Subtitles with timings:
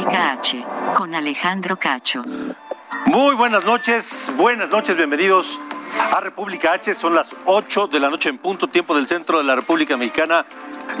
[0.00, 0.64] República H,
[0.94, 2.22] con Alejandro Cacho.
[3.04, 5.60] Muy buenas noches, buenas noches, bienvenidos
[6.10, 6.94] a República H.
[6.94, 10.46] Son las 8 de la noche en punto, tiempo del centro de la República Mexicana.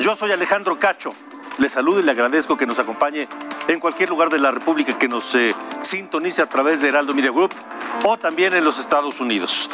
[0.00, 1.14] Yo soy Alejandro Cacho.
[1.58, 3.26] Le saludo y le agradezco que nos acompañe
[3.68, 7.30] en cualquier lugar de la República que nos eh, sintonice a través de Heraldo Media
[7.30, 7.54] Group
[8.04, 9.70] o también en los Estados Unidos.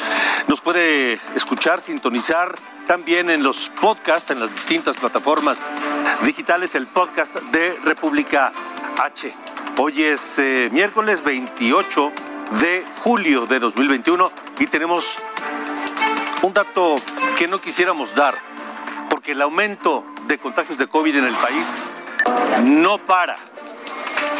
[0.47, 2.55] Nos puede escuchar, sintonizar
[2.87, 5.73] también en los podcasts, en las distintas plataformas
[6.25, 8.53] digitales, el podcast de República
[8.99, 9.35] H.
[9.79, 12.13] Hoy es eh, miércoles 28
[12.61, 15.19] de julio de 2021 y tenemos
[16.43, 16.95] un dato
[17.37, 18.37] que no quisiéramos dar,
[19.11, 22.09] porque el aumento de contagios de COVID en el país
[22.63, 23.37] no para.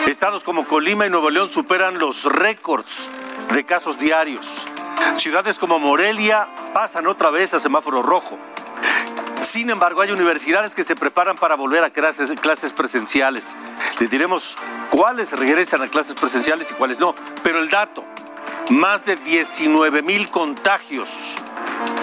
[0.07, 3.11] Estados como Colima y Nuevo León superan los récords
[3.53, 4.67] de casos diarios.
[5.17, 8.39] Ciudades como Morelia pasan otra vez a semáforo rojo.
[9.41, 13.57] Sin embargo, hay universidades que se preparan para volver a clases, presenciales.
[14.01, 14.59] Les diremos
[14.91, 17.15] cuáles regresan a clases presenciales y cuáles no.
[17.43, 18.05] Pero el dato,
[18.71, 21.37] más de 19 mil contagios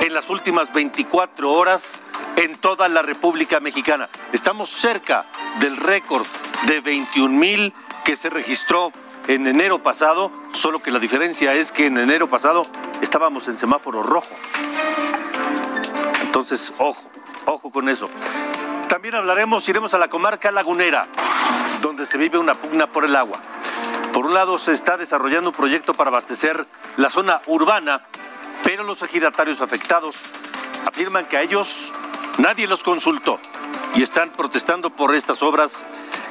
[0.01, 2.03] en las últimas 24 horas
[2.37, 4.09] en toda la República Mexicana.
[4.31, 5.25] Estamos cerca
[5.59, 6.25] del récord
[6.65, 8.91] de 21 mil que se registró
[9.27, 12.65] en enero pasado, solo que la diferencia es que en enero pasado
[13.01, 14.33] estábamos en semáforo rojo.
[16.21, 17.09] Entonces, ojo,
[17.45, 18.09] ojo con eso.
[18.89, 21.07] También hablaremos, iremos a la comarca lagunera,
[21.81, 23.39] donde se vive una pugna por el agua.
[24.11, 26.67] Por un lado, se está desarrollando un proyecto para abastecer
[26.97, 28.01] la zona urbana,
[28.63, 30.15] pero los ejidatarios afectados
[30.85, 31.91] afirman que a ellos
[32.37, 33.39] nadie los consultó
[33.95, 35.85] y están protestando por estas obras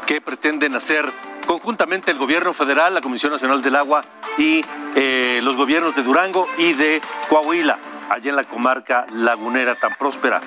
[0.07, 1.11] que pretenden hacer
[1.47, 4.03] conjuntamente el gobierno federal, la Comisión Nacional del Agua
[4.39, 4.63] y
[4.95, 7.79] eh, los gobiernos de Durango y de Coahuila,
[8.11, 10.41] allá en la comarca lagunera tan próspera.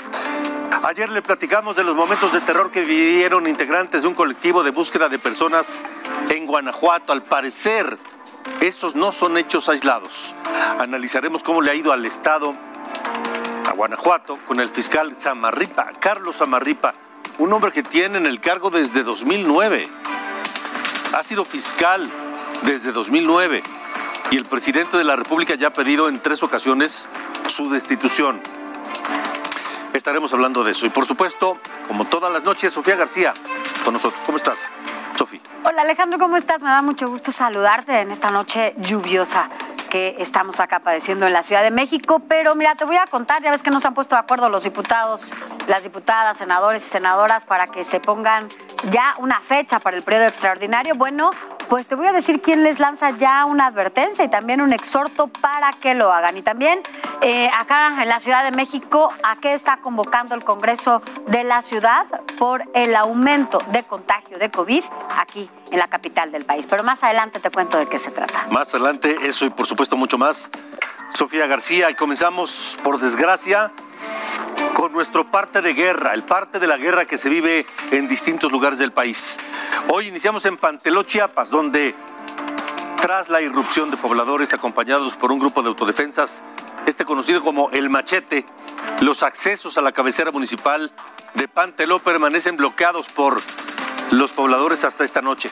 [0.84, 4.72] Ayer le platicamos de los momentos de terror que vivieron integrantes de un colectivo de
[4.72, 5.82] búsqueda de personas
[6.30, 7.12] en Guanajuato.
[7.12, 7.98] Al parecer,
[8.62, 10.36] esos no son hechos aislados.
[10.78, 12.54] Analizaremos cómo le ha ido al Estado,
[13.66, 16.94] a Guanajuato, con el fiscal Samarripa, Carlos Samarripa,
[17.38, 19.88] un hombre que tiene en el cargo desde 2009.
[21.14, 22.10] Ha sido fiscal
[22.64, 23.64] desde 2009
[24.32, 27.08] y el presidente de la República ya ha pedido en tres ocasiones
[27.48, 28.42] su destitución.
[29.94, 30.86] Estaremos hablando de eso.
[30.86, 33.34] Y por supuesto, como todas las noches, Sofía García
[33.84, 34.24] con nosotros.
[34.26, 34.70] ¿Cómo estás,
[35.16, 35.40] Sofía?
[35.64, 36.62] Hola Alejandro, ¿cómo estás?
[36.62, 39.50] Me da mucho gusto saludarte en esta noche lluviosa
[39.90, 42.20] que estamos acá padeciendo en la Ciudad de México.
[42.28, 44.64] Pero mira, te voy a contar, ya ves que nos han puesto de acuerdo los
[44.64, 45.34] diputados,
[45.68, 48.48] las diputadas, senadores y senadoras para que se pongan
[48.90, 50.96] ya una fecha para el periodo extraordinario.
[50.96, 51.32] Bueno,
[51.70, 55.28] pues te voy a decir quién les lanza ya una advertencia y también un exhorto
[55.28, 56.38] para que lo hagan.
[56.38, 56.82] Y también
[57.22, 61.62] eh, acá en la Ciudad de México, ¿a qué está convocando el Congreso de la
[61.62, 62.06] ciudad
[62.38, 64.84] por el aumento de contagio de COVID
[65.18, 66.68] aquí en la capital del país?
[66.70, 68.48] Pero más adelante te cuento de qué se trata.
[68.52, 70.52] Más adelante, eso y por supuesto mucho más.
[71.14, 73.72] Sofía García, y comenzamos, por desgracia,
[74.74, 78.52] con nuestro parte de guerra, el parte de la guerra que se vive en distintos
[78.52, 79.40] lugares del país.
[79.88, 81.96] Hoy iniciamos en Panteló, Chiapas, donde
[83.02, 86.44] tras la irrupción de pobladores acompañados por un grupo de autodefensas,
[86.86, 88.46] este conocido como El Machete,
[89.02, 90.92] los accesos a la cabecera municipal
[91.36, 93.42] de Panteló permanecen bloqueados por
[94.12, 95.52] los pobladores hasta esta noche.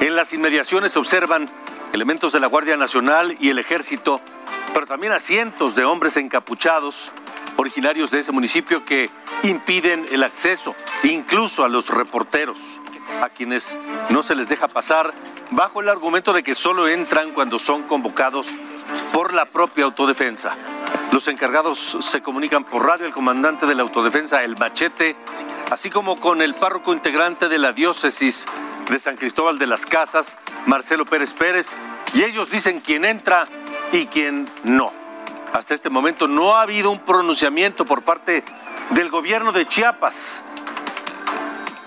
[0.00, 1.48] En las inmediaciones se observan
[1.92, 4.20] elementos de la Guardia Nacional y el Ejército,
[4.72, 7.12] pero también a cientos de hombres encapuchados
[7.56, 9.10] originarios de ese municipio que
[9.42, 12.78] impiden el acceso, incluso a los reporteros,
[13.22, 13.78] a quienes
[14.10, 15.14] no se les deja pasar
[15.52, 18.48] bajo el argumento de que solo entran cuando son convocados
[19.12, 20.56] por la propia autodefensa.
[21.12, 25.14] Los encargados se comunican por radio al comandante de la autodefensa, el Machete,
[25.70, 28.46] así como con el párroco integrante de la diócesis
[28.90, 31.76] de San Cristóbal de las Casas, Marcelo Pérez Pérez,
[32.14, 33.46] y ellos dicen quién entra
[33.92, 35.03] y quién no.
[35.54, 38.42] Hasta este momento no ha habido un pronunciamiento por parte
[38.90, 40.42] del gobierno de Chiapas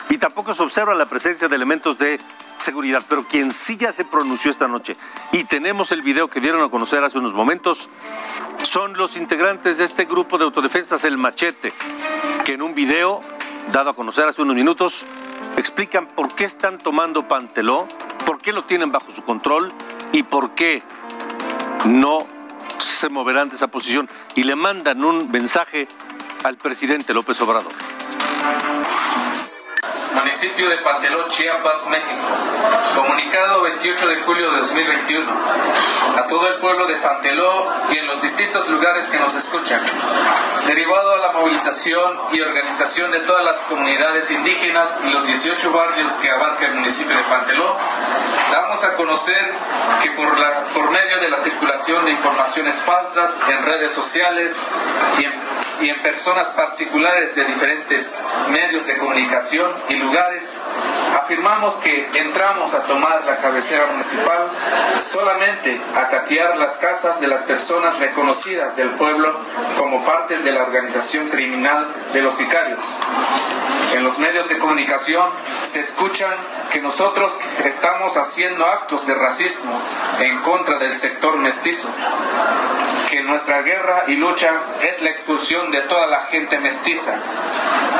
[0.10, 2.18] y tampoco se observa la presencia de elementos de
[2.60, 3.04] seguridad.
[3.10, 4.96] Pero quien sí ya se pronunció esta noche
[5.34, 7.90] y tenemos el video que dieron a conocer hace unos momentos
[8.64, 11.74] son los integrantes de este grupo de autodefensas El Machete,
[12.46, 13.20] que en un video
[13.74, 15.04] dado a conocer hace unos minutos
[15.58, 17.86] explican por qué están tomando Panteló,
[18.26, 19.74] por qué lo tienen bajo su control
[20.14, 20.84] y por qué
[21.84, 22.37] no
[22.98, 25.88] se moverán de esa posición y le mandan un mensaje
[26.44, 27.72] al presidente López Obrador
[30.28, 32.28] municipio de Panteló, Chiapas, México.
[32.98, 35.32] Comunicado 28 de julio de 2021
[36.18, 39.80] a todo el pueblo de Panteló y en los distintos lugares que nos escuchan.
[40.66, 46.12] Derivado a la movilización y organización de todas las comunidades indígenas y los 18 barrios
[46.16, 47.78] que abarca el municipio de Panteló,
[48.52, 49.54] damos a conocer
[50.04, 54.62] que por, la, por medio de la circulación de informaciones falsas en redes sociales
[55.20, 55.34] y en
[55.82, 60.60] y en personas particulares de diferentes medios de comunicación y lugares,
[61.20, 64.52] afirmamos que entramos a tomar la cabecera municipal
[64.98, 69.40] solamente a catear las casas de las personas reconocidas del pueblo
[69.78, 72.84] como partes de la organización criminal de los sicarios.
[73.96, 75.30] En los medios de comunicación
[75.62, 76.34] se escuchan
[76.72, 79.80] que nosotros estamos haciendo actos de racismo
[80.20, 81.90] en contra del sector mestizo
[83.10, 84.52] que nuestra guerra y lucha
[84.82, 87.14] es la expulsión de toda la gente mestiza.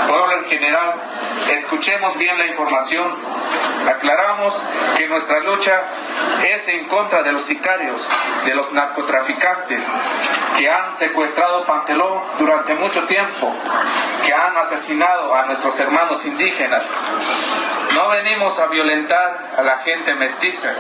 [0.08, 0.94] Pueblo en general,
[1.52, 3.08] escuchemos bien la información.
[3.88, 4.62] Aclaramos
[4.98, 5.82] que nuestra lucha
[6.46, 8.10] es en contra de los sicarios,
[8.46, 9.92] de los narcotraficantes
[10.58, 13.54] que han secuestrado Panteló durante mucho tiempo,
[14.26, 16.96] que han asesinado a nuestros hermanos indígenas.
[17.98, 20.72] No venimos a violentar a la gente mestiza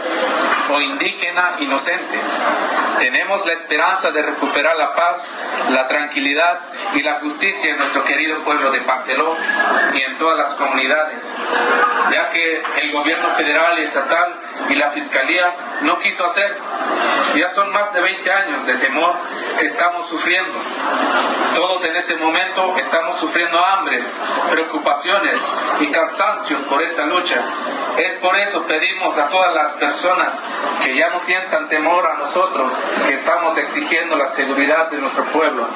[0.72, 2.16] o indígena inocente.
[3.00, 5.34] Tenemos la esperanza de recuperar la paz,
[5.72, 6.60] la tranquilidad
[6.94, 9.36] y la justicia en nuestro querido pueblo de Panteló
[9.96, 11.36] y en todas las comunidades,
[12.12, 14.36] ya que el gobierno federal y estatal
[14.70, 16.56] y la fiscalía no quiso hacer.
[17.36, 19.16] Ya son más de 20 años de temor
[19.60, 20.54] que estamos sufriendo.
[21.57, 24.21] Todos en este momento estamos sufriendo hambres,
[24.51, 25.44] preocupaciones
[25.80, 27.42] y cansancios por esta lucha.
[27.98, 30.44] Es por eso pedimos a todas las personas
[30.83, 32.74] que ya no sientan temor a nosotros,
[33.07, 35.68] que estamos exigiendo la seguridad de nuestro pueblo.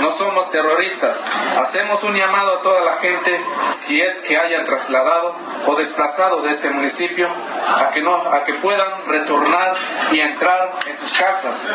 [0.00, 1.22] No somos terroristas.
[1.58, 3.40] Hacemos un llamado a toda la gente,
[3.70, 5.34] si es que hayan trasladado
[5.66, 7.28] o desplazado de este municipio,
[7.76, 9.76] a que, no, a que puedan retornar
[10.10, 11.68] y entrar en sus casas.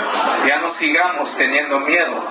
[0.46, 2.24] Ya no sigamos teniendo miedo,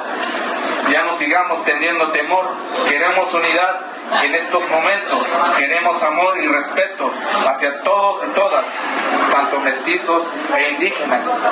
[0.91, 2.47] ya no sigamos teniendo temor.
[2.89, 7.13] Queremos unidad en estos momentos queremos amor y respeto
[7.47, 8.81] hacia todos y todas,
[9.33, 11.43] tanto mestizos e indígenas.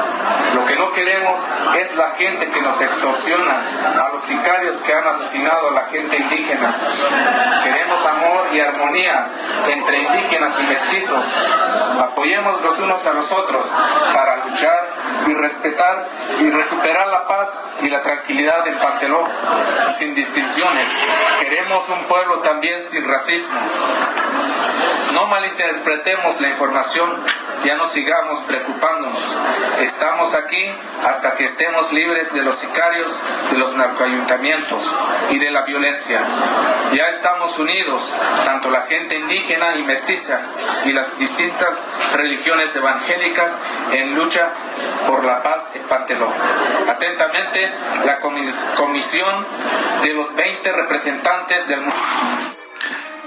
[0.55, 1.41] Lo que no queremos
[1.79, 3.63] es la gente que nos extorsiona,
[4.05, 6.75] a los sicarios que han asesinado a la gente indígena.
[7.65, 9.27] Queremos amor y armonía
[9.69, 11.25] entre indígenas y mestizos.
[12.01, 13.73] Apoyemos los unos a los otros
[14.15, 14.91] para luchar
[15.27, 16.07] y respetar
[16.41, 19.25] y recuperar la paz y la tranquilidad en Panteló
[19.89, 20.97] sin distinciones.
[21.41, 23.59] Queremos un pueblo también sin racismo.
[25.13, 27.11] No malinterpretemos la información,
[27.65, 29.37] ya no sigamos preocupándonos.
[29.81, 30.75] Estamos aquí
[31.05, 33.19] hasta que estemos libres de los sicarios,
[33.51, 34.95] de los narcoayuntamientos
[35.31, 36.21] y de la violencia.
[36.95, 38.13] Ya estamos unidos,
[38.45, 40.41] tanto la gente indígena y mestiza
[40.85, 41.85] y las distintas
[42.15, 43.61] religiones evangélicas
[43.93, 44.51] en lucha
[45.07, 46.29] por la paz en Panteló.
[46.89, 47.71] Atentamente,
[48.05, 49.47] la comisión
[50.03, 51.95] de los 20 representantes del mundo.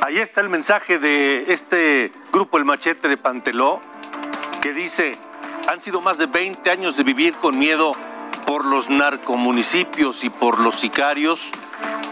[0.02, 3.82] Ahí está el mensaje de este grupo El Machete de Panteló,
[4.60, 5.18] que dice,
[5.68, 7.94] han sido más de 20 años de vivir con miedo
[8.46, 11.52] por los narcomunicipios y por los sicarios,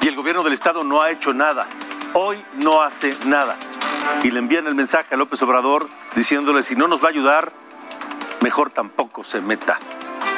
[0.02, 1.68] y el gobierno del estado no ha hecho nada.
[2.14, 3.58] Hoy no hace nada.
[4.24, 7.52] Y le envían el mensaje a López Obrador diciéndole, si no nos va a ayudar,
[8.42, 9.80] mejor tampoco se meta.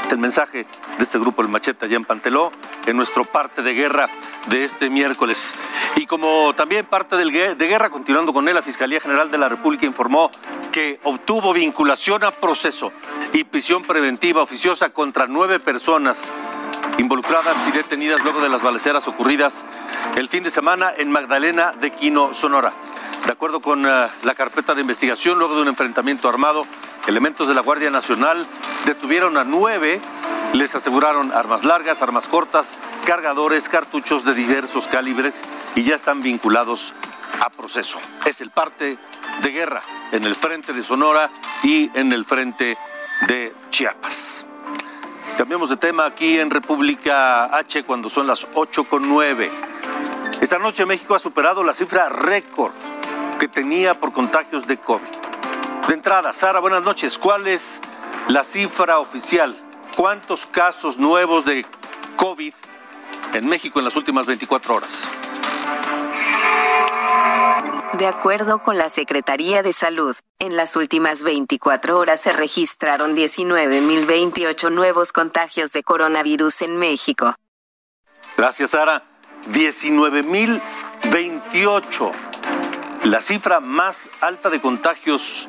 [0.09, 0.65] El mensaje
[0.97, 2.51] de este grupo El Machete allá en Panteló,
[2.85, 4.09] en nuestro parte de guerra
[4.47, 5.53] de este miércoles.
[5.97, 9.85] Y como también parte de guerra, continuando con él, la Fiscalía General de la República
[9.85, 10.31] informó
[10.71, 12.91] que obtuvo vinculación a proceso
[13.33, 16.31] y prisión preventiva oficiosa contra nueve personas
[16.97, 19.65] involucradas y detenidas luego de las balaceras ocurridas
[20.15, 22.71] el fin de semana en Magdalena de Quino, Sonora.
[23.25, 26.65] De acuerdo con eh, la carpeta de investigación, luego de un enfrentamiento armado,
[27.07, 28.45] elementos de la Guardia Nacional
[28.85, 29.99] detuvieron a nueve,
[30.53, 35.43] les aseguraron armas largas, armas cortas, cargadores, cartuchos de diversos calibres
[35.75, 36.93] y ya están vinculados
[37.41, 37.99] a proceso.
[38.25, 38.97] Es el parte
[39.41, 41.29] de guerra en el frente de Sonora
[41.63, 42.77] y en el frente
[43.27, 44.45] de Chiapas.
[45.37, 49.51] Cambiamos de tema aquí en República H cuando son las 8 con 9.
[50.41, 52.73] Esta noche México ha superado la cifra récord
[53.39, 55.07] que tenía por contagios de COVID.
[55.87, 57.17] De entrada, Sara, buenas noches.
[57.19, 57.81] ¿Cuál es
[58.27, 59.55] la cifra oficial?
[59.95, 61.65] ¿Cuántos casos nuevos de
[62.17, 62.53] COVID
[63.33, 65.03] en México en las últimas 24 horas.
[67.93, 74.71] De acuerdo con la Secretaría de Salud, en las últimas 24 horas se registraron 19.028
[74.71, 77.33] nuevos contagios de coronavirus en México.
[78.35, 79.03] Gracias, Sara.
[79.51, 82.11] 19.028.
[83.05, 85.47] La cifra más alta de contagios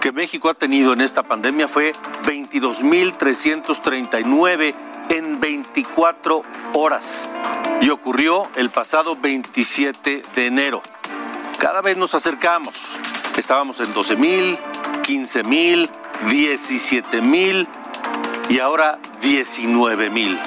[0.00, 1.92] que México ha tenido en esta pandemia fue
[2.24, 4.74] 22.339
[5.10, 6.42] en 24
[6.74, 7.30] horas
[7.80, 10.82] y ocurrió el pasado 27 de enero.
[11.58, 12.96] Cada vez nos acercamos.
[13.36, 14.58] Estábamos en 12 mil,
[15.02, 15.88] 15 mil,
[16.28, 17.68] 17 mil
[18.48, 20.38] y ahora 19 mil.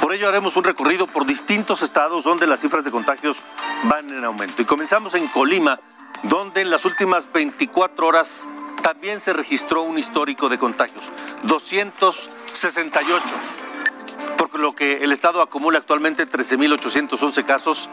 [0.00, 3.38] Por ello haremos un recorrido por distintos estados donde las cifras de contagios
[3.84, 4.60] van en aumento.
[4.60, 5.78] Y comenzamos en Colima,
[6.24, 8.48] donde en las últimas 24 horas
[8.82, 11.10] también se registró un histórico de contagios,
[11.44, 13.22] 268
[14.50, 17.88] por lo que el Estado acumula actualmente 13.811 casos,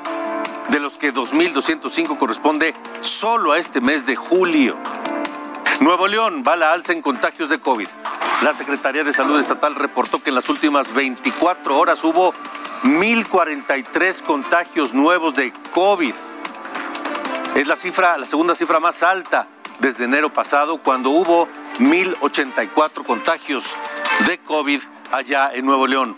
[0.69, 4.77] de los que 2.205 corresponde solo a este mes de julio.
[5.79, 7.87] Nuevo León va a la alza en contagios de COVID.
[8.43, 12.33] La Secretaría de Salud Estatal reportó que en las últimas 24 horas hubo
[12.83, 16.13] 1.043 contagios nuevos de COVID.
[17.55, 19.47] Es la cifra, la segunda cifra más alta
[19.79, 21.47] desde enero pasado, cuando hubo
[21.79, 23.75] 1.084 contagios
[24.25, 26.17] de COVID allá en Nuevo León.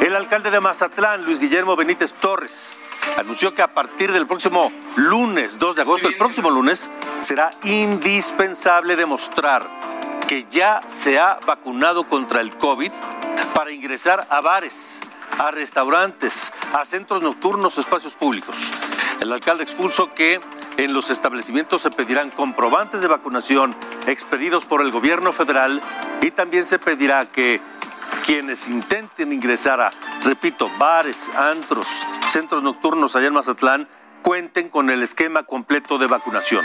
[0.00, 2.76] El alcalde de Mazatlán, Luis Guillermo Benítez Torres,
[3.16, 8.96] anunció que a partir del próximo lunes 2 de agosto, el próximo lunes, será indispensable
[8.96, 9.66] demostrar
[10.26, 12.92] que ya se ha vacunado contra el COVID
[13.54, 15.00] para ingresar a bares,
[15.38, 18.54] a restaurantes, a centros nocturnos, espacios públicos.
[19.20, 20.40] El alcalde expulsó que
[20.76, 23.74] en los establecimientos se pedirán comprobantes de vacunación
[24.06, 25.80] expedidos por el gobierno federal
[26.22, 27.60] y también se pedirá que
[28.26, 29.90] quienes intenten ingresar a,
[30.24, 31.86] repito, bares, antros,
[32.28, 33.88] centros nocturnos allá en Mazatlán,
[34.22, 36.64] cuenten con el esquema completo de vacunación.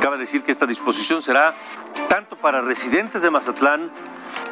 [0.00, 1.54] Cabe decir que esta disposición será
[2.08, 3.90] tanto para residentes de Mazatlán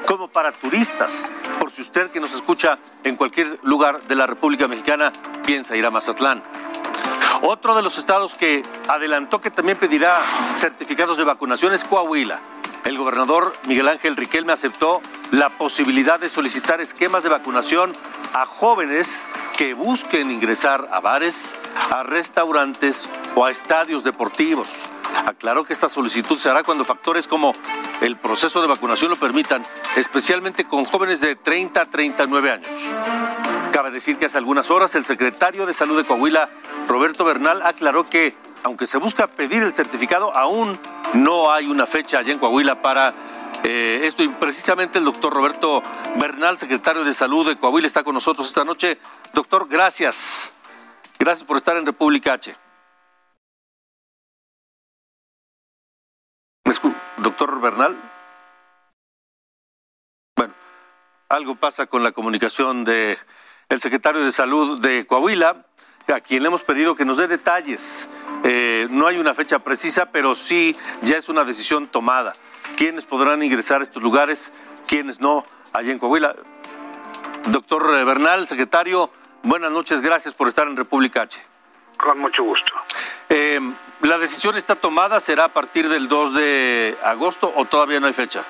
[0.07, 1.29] como para turistas,
[1.61, 5.13] por si usted que nos escucha en cualquier lugar de la República Mexicana
[5.47, 6.43] piensa ir a Mazatlán.
[7.43, 10.17] Otro de los estados que adelantó que también pedirá
[10.57, 12.41] certificados de vacunación es Coahuila
[12.85, 17.93] el gobernador Miguel Ángel Riquelme aceptó la posibilidad de solicitar esquemas de vacunación
[18.35, 21.55] a jóvenes que busquen ingresar a bares,
[21.91, 24.83] a restaurantes o a estadios deportivos.
[25.27, 27.53] Aclaró que esta solicitud se hará cuando factores como
[28.01, 29.63] el proceso de vacunación lo permitan,
[29.97, 33.42] especialmente con jóvenes de 30 a 39 años.
[33.83, 36.49] Cabe decir que hace algunas horas el secretario de Salud de Coahuila,
[36.87, 40.79] Roberto Bernal, aclaró que aunque se busca pedir el certificado, aún
[41.15, 43.13] no hay una fecha allá en Coahuila para
[43.65, 44.23] eh, esto.
[44.23, 45.83] Y precisamente el doctor Roberto
[46.15, 48.99] Bernal, secretario de Salud de Coahuila, está con nosotros esta noche.
[49.35, 50.53] Doctor, gracias.
[51.19, 52.55] Gracias por estar en República H.
[57.17, 58.01] Doctor Bernal.
[60.37, 60.55] Bueno,
[61.29, 63.19] algo pasa con la comunicación de
[63.73, 65.65] el secretario de Salud de Coahuila
[66.09, 68.09] a quien le hemos pedido que nos dé detalles.
[68.45, 72.35] Eh, no hay una fecha precisa, pero sí ya es una decisión tomada.
[72.77, 74.53] ¿Quiénes podrán ingresar a estos lugares?
[74.87, 75.45] ¿Quiénes no?
[75.73, 76.35] Allá en Coahuila.
[77.49, 79.11] Doctor Bernal, secretario,
[79.43, 81.43] buenas noches, gracias por estar en República H.
[81.97, 82.73] Con mucho gusto.
[83.29, 83.61] Eh,
[84.03, 85.19] ¿La decisión está tomada?
[85.19, 88.45] ¿Será a partir del 2 de agosto o todavía no hay fecha?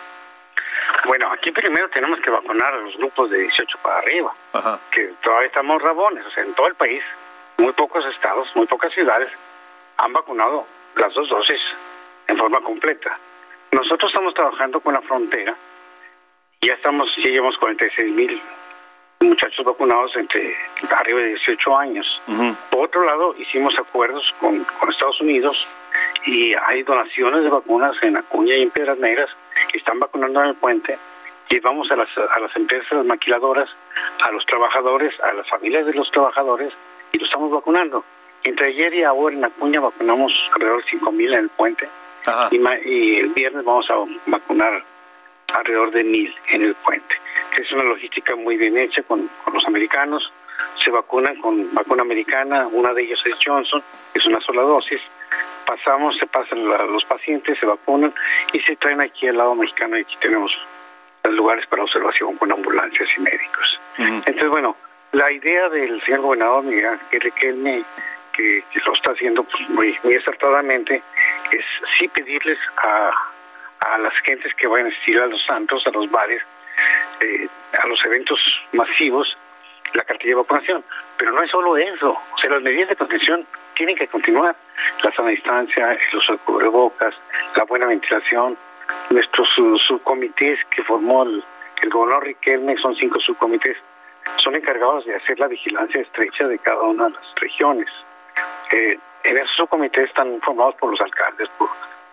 [1.07, 4.35] Bueno, aquí primero tenemos que vacunar a los grupos de 18 para arriba,
[4.91, 7.03] que todavía estamos rabones, o sea, en todo el país
[7.59, 9.31] muy pocos estados, muy pocas ciudades
[9.99, 11.61] han vacunado las dos dosis
[12.29, 13.19] en forma completa.
[13.73, 15.57] Nosotros estamos trabajando con la frontera,
[16.61, 18.43] ya estamos, ya llevamos 46 mil
[19.21, 20.57] muchachos vacunados entre
[20.91, 22.23] arriba de 18 años.
[22.71, 25.69] Por otro lado, hicimos acuerdos con, Estados Unidos
[26.27, 29.31] y hay donaciones de vacunas en Acuña y en Piedras Negras
[29.71, 30.99] que están vacunando en el puente.
[31.49, 33.69] Llevamos a las, a las empresas, las maquiladoras,
[34.23, 36.73] a los trabajadores, a las familias de los trabajadores
[37.13, 38.05] y lo estamos vacunando.
[38.45, 41.89] Entre ayer y ahora en Acuña vacunamos alrededor de 5.000 en el puente
[42.51, 43.95] y, el viernes vamos a
[44.27, 44.85] vacunar
[45.55, 47.15] alrededor de 1.000 en el puente.
[47.59, 50.33] Es una logística muy bien hecha con, los americanos.
[50.83, 53.83] Se vacunan con vacuna americana, una de ellas es Johnson,
[54.15, 55.01] es una sola dosis.
[55.67, 58.13] Pasamos, se pasan los pacientes, se vacunan
[58.53, 60.53] y se traen aquí al lado mexicano y aquí tenemos
[61.25, 63.81] los lugares para observación con ambulancias y médicos.
[63.99, 64.77] Entonces, bueno,
[65.13, 67.33] la idea del señor gobernador Miguel Ángel
[68.33, 71.03] que, que lo está haciendo pues, muy, muy acertadamente,
[71.51, 71.65] es
[71.99, 73.11] sí pedirles a,
[73.81, 76.43] a las gentes que vayan a asistir a los santos, a los bares,
[77.21, 77.49] eh,
[77.81, 78.41] a los eventos
[78.73, 79.37] masivos
[79.95, 80.85] la cartilla de vacunación.
[81.19, 84.57] Pero no es solo eso, o sea, las medidas de contención tienen que continuar.
[85.03, 87.15] La sana distancia, el uso de cubrebocas,
[87.57, 88.57] la buena ventilación,
[89.11, 89.49] nuestros
[89.87, 91.43] subcomités que formó el,
[91.91, 93.77] gobernador Riquelme, son cinco subcomités,
[94.37, 97.89] son encargados de hacer la vigilancia estrecha de cada una de las regiones.
[98.71, 101.69] Eh, en esos subcomités están formados por los alcaldes, por,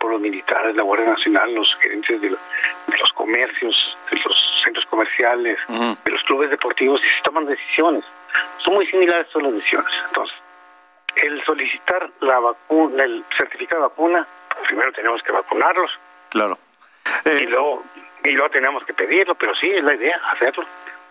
[0.09, 6.11] los militares, la Guardia Nacional, los gerentes de, los comercios, de los centros comerciales, de
[6.11, 8.03] los clubes deportivos, y se toman decisiones.
[8.57, 9.93] Son muy similares todas las decisiones.
[10.07, 10.35] Entonces,
[11.15, 14.27] el solicitar la vacuna, el certificado de vacuna,
[14.67, 15.91] primero tenemos que vacunarlos.
[16.29, 16.57] Claro.
[17.25, 17.83] y, eh, luego,
[18.23, 20.65] y luego tenemos que pedirlo, pero sí, es la idea, hacerlo.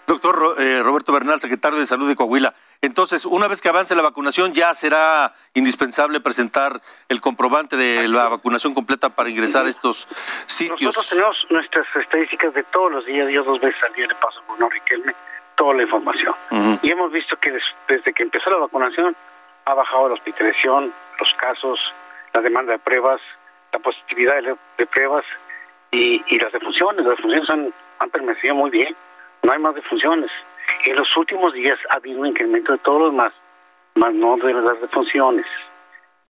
[0.08, 2.54] Doctor eh, Roberto Bernal, secretario de Salud de Coahuila.
[2.80, 8.28] Entonces, una vez que avance la vacunación, ya será indispensable presentar el comprobante de la
[8.30, 10.08] vacunación completa para ingresar a estos
[10.46, 10.96] sitios.
[10.96, 14.40] Nosotros tenemos nuestras estadísticas de todos los días, yo dos veces al día le paso
[14.46, 15.14] con Riquelme
[15.56, 16.34] toda la información.
[16.80, 17.52] Y hemos visto que
[17.88, 19.14] desde que empezó la vacunación
[19.68, 21.78] ha bajado la hospitalización, los casos,
[22.32, 23.20] la demanda de pruebas,
[23.72, 25.25] la positividad de, pruebas
[25.90, 27.04] y, las defunciones.
[27.04, 28.96] Las defunciones han, han permanecido muy bien
[29.42, 30.30] no hay más defunciones.
[30.84, 33.32] En los últimos días ha habido un incremento de todos los demás,
[33.94, 35.46] más no de las defunciones.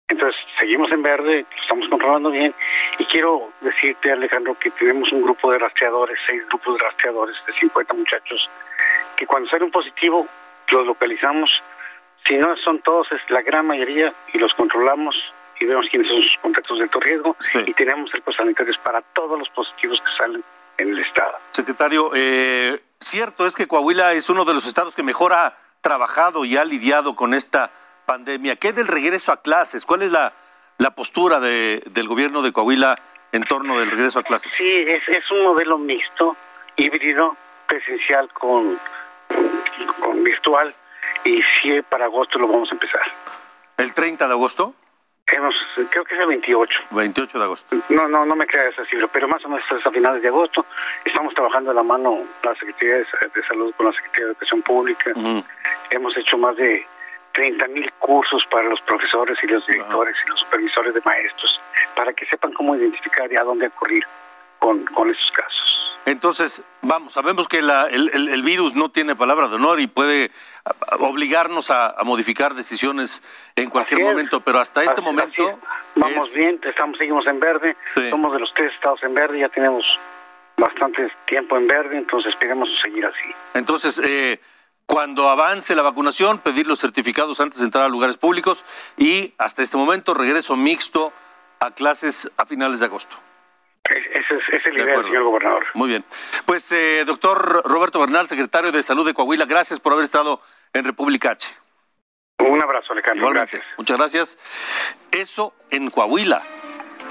[0.08, 2.54] Entonces, seguimos en verde, lo estamos controlando bien.
[2.98, 7.54] Y quiero decirte, Alejandro, que tenemos un grupo de rastreadores, seis grupos de rastreadores de
[7.54, 8.50] 50 muchachos,
[9.16, 10.28] que cuando sale un positivo,
[10.72, 11.62] los localizamos.
[12.30, 15.16] Si no son todos, es la gran mayoría, y los controlamos
[15.60, 17.36] y vemos quiénes son sus contactos de alto riesgo.
[17.66, 20.44] Y tenemos el sanitarios para todos los positivos que salen
[20.78, 21.38] en el Estado.
[21.52, 26.46] Secretario, eh, cierto es que Coahuila es uno de los estados que mejor ha trabajado
[26.46, 27.72] y ha lidiado con esta
[28.06, 28.58] pandemia.
[28.58, 29.86] ¿Qué del regreso a clases?
[29.86, 30.34] ¿Cuál es la,
[30.78, 32.96] la postura de, del gobierno de Coahuila
[33.32, 34.54] en torno del regreso a clases?
[34.54, 36.38] Sí, es, es un modelo mixto,
[36.76, 37.36] híbrido,
[37.68, 38.80] presencial con,
[40.00, 40.74] con virtual,
[41.24, 43.02] y sí, para agosto lo vamos a empezar.
[43.78, 44.74] ¿El 30 de agosto?
[45.90, 46.80] creo que es el 28.
[46.92, 47.76] 28 de agosto.
[47.90, 50.28] No, no, no me crea esa cifra, pero más o menos es a finales de
[50.28, 50.66] agosto.
[51.06, 53.06] Estamos trabajando de la mano la Secretaría de,
[53.48, 55.12] Salud con la Secretaría de Educación Pública.
[55.92, 56.86] Hemos hecho más de
[57.34, 61.62] 30 mil cursos para los profesores y los directores y los supervisores de maestros
[61.96, 64.06] para que sepan cómo identificar y a dónde acudir
[64.60, 65.80] con, con esos casos.
[66.06, 70.32] Entonces, vamos, sabemos que el, virus no tiene palabra de honor y puede
[71.00, 73.22] obligarnos a, modificar decisiones
[73.56, 75.60] en cualquier momento, pero hasta este momento...
[75.96, 77.76] Vamos bien, estamos, seguimos en verde,
[78.10, 79.86] somos de los tres estados en verde, ya tenemos
[80.58, 83.36] bastante tiempo en verde, entonces esperemos seguir así.
[83.54, 84.40] Entonces, eh,
[84.86, 88.66] cuando avance la vacunación, pedir los certificados antes de entrar a lugares públicos
[88.98, 91.14] y hasta este momento regreso mixto
[91.60, 93.18] a clases a finales de agosto.
[94.30, 95.66] Ese es, el idea, señor gobernador.
[95.74, 96.04] Muy bien.
[96.46, 100.42] Pues, eh, doctor Roberto Bernal, secretario de Salud de Coahuila, gracias por haber estado
[100.74, 101.50] en República H.
[102.40, 103.22] Un abrazo, Alejandro.
[103.22, 103.62] Igualmente.
[103.78, 104.38] Muchas gracias.
[105.12, 106.42] Eso en Coahuila.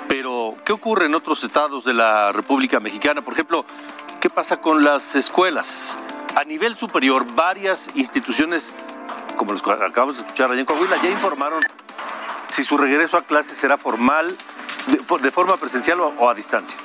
[0.09, 3.23] Pero, ¿qué ocurre en otros estados de la República Mexicana?
[3.23, 3.65] Por ejemplo,
[4.21, 5.99] ¿qué pasa con las escuelas?
[6.35, 8.75] A nivel superior, varias instituciones,
[9.37, 11.63] como los que acabamos de escuchar allá en Coahuila, ya informaron
[12.49, 14.35] si su regreso a clases será formal
[14.87, 16.79] de, forma presencial o, a distancia.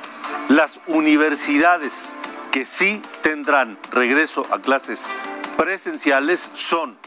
[0.49, 2.15] Las universidades
[2.51, 5.09] que sí tendrán regreso a clases
[5.57, 6.97] presenciales son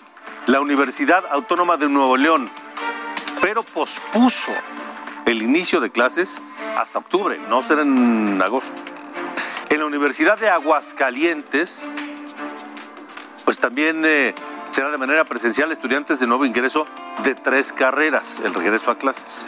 [0.47, 2.51] la Universidad Autónoma de Nuevo León,
[3.41, 4.53] pero pospuso
[5.27, 6.43] el inicio de clases
[6.77, 8.75] hasta octubre, no será en agosto.
[9.71, 11.85] En la Universidad de Aguascalientes,
[13.45, 14.35] pues también eh,
[14.71, 16.87] será de manera presencial estudiantes de nuevo ingreso
[17.25, 19.47] de tres carreras, el regreso a clases.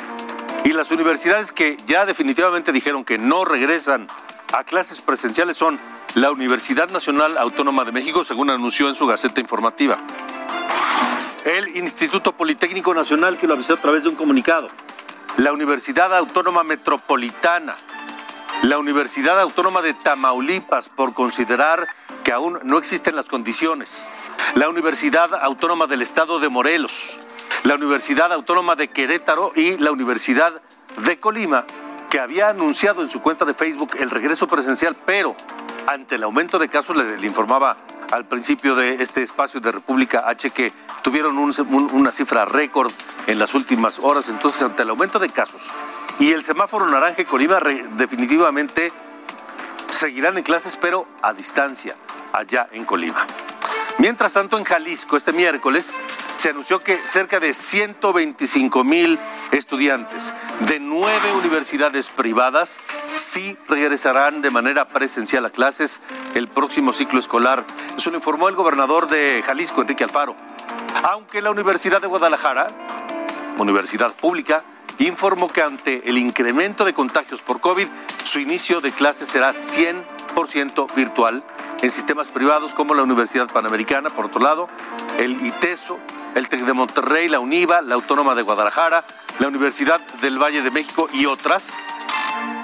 [0.65, 4.09] Y las universidades que ya definitivamente dijeron que no regresan
[4.53, 5.79] a clases presenciales son
[6.15, 9.99] la Universidad Nacional Autónoma de México, según anunció en su Gaceta Informativa.
[11.47, 14.69] El Instituto Politécnico Nacional, que lo avisó a través de un comunicado.
[15.37, 17.77] La Universidad Autónoma Metropolitana.
[18.63, 21.87] La Universidad Autónoma de Tamaulipas, por considerar
[22.25, 24.11] que aún no existen las condiciones.
[24.55, 27.17] La Universidad Autónoma del Estado de Morelos
[27.65, 30.53] la Universidad Autónoma de Querétaro y la Universidad
[31.05, 31.65] de Colima,
[32.11, 35.37] que había anunciado en su cuenta de Facebook el regreso presencial, pero
[35.87, 37.77] ante el aumento de casos, le, informaba
[38.13, 42.93] al principio de este espacio de República H que tuvieron una cifra récord
[43.27, 45.63] en las últimas horas, entonces ante el aumento de casos
[46.19, 47.61] y el semáforo naranja Colima
[47.97, 48.93] definitivamente
[49.89, 51.95] seguirán en clases, pero a distancia,
[52.33, 53.25] allá en Colima.
[53.99, 55.97] Mientras tanto, en Jalisco, este miércoles,
[56.37, 59.19] se anunció que cerca de 125 mil
[59.51, 60.35] estudiantes
[60.69, 62.81] de nueve universidades privadas
[63.17, 66.01] sí regresarán de manera presencial a clases
[66.37, 67.67] el próximo ciclo escolar.
[67.97, 70.37] Eso lo informó el gobernador de Jalisco, Enrique Alfaro.
[71.03, 72.69] Aunque la Universidad de Guadalajara,
[73.59, 74.63] universidad pública,
[75.07, 77.89] informó que ante el incremento de contagios por COVID,
[78.25, 80.05] su inicio de clases será 100%
[80.95, 81.43] virtual
[81.83, 84.69] en sistemas privados como la Universidad Panamericana, por otro lado,
[85.19, 85.99] el ITESO,
[86.37, 89.05] el TEC de Monterrey, la UNIVA, la Autónoma de Guadalajara,
[89.41, 91.81] la Universidad del Valle de México y otras,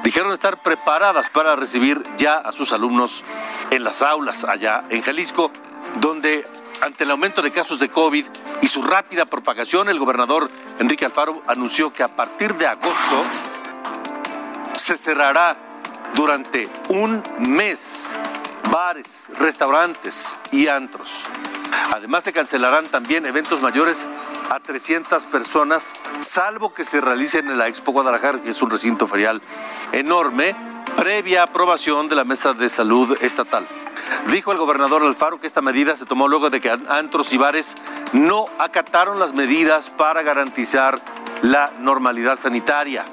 [0.05, 3.25] dijeron estar preparadas para recibir ya a sus alumnos
[3.71, 5.51] en las aulas allá en Jalisco,
[5.99, 6.47] donde
[6.81, 8.25] ante el aumento de casos de COVID
[8.63, 13.25] y su rápida propagación, el gobernador Enrique Alfaro anunció que a partir de agosto
[14.75, 15.74] se cerrará
[16.15, 18.19] durante un mes
[18.71, 21.11] bares, restaurantes y antros.
[21.93, 24.09] Además se cancelarán también eventos mayores
[24.51, 29.07] a 300 personas, salvo que se realicen en la Expo Guadalajara, que es un recinto
[29.07, 29.43] ferial
[29.93, 30.57] enorme,
[30.97, 33.67] previa aprobación de la Mesa de Salud Estatal.
[34.31, 37.75] Dijo el gobernador Alfaro que esta medida se tomó luego de que antros y bares
[38.13, 41.01] no acataron las medidas para garantizar
[41.43, 43.05] la normalidad sanitaria.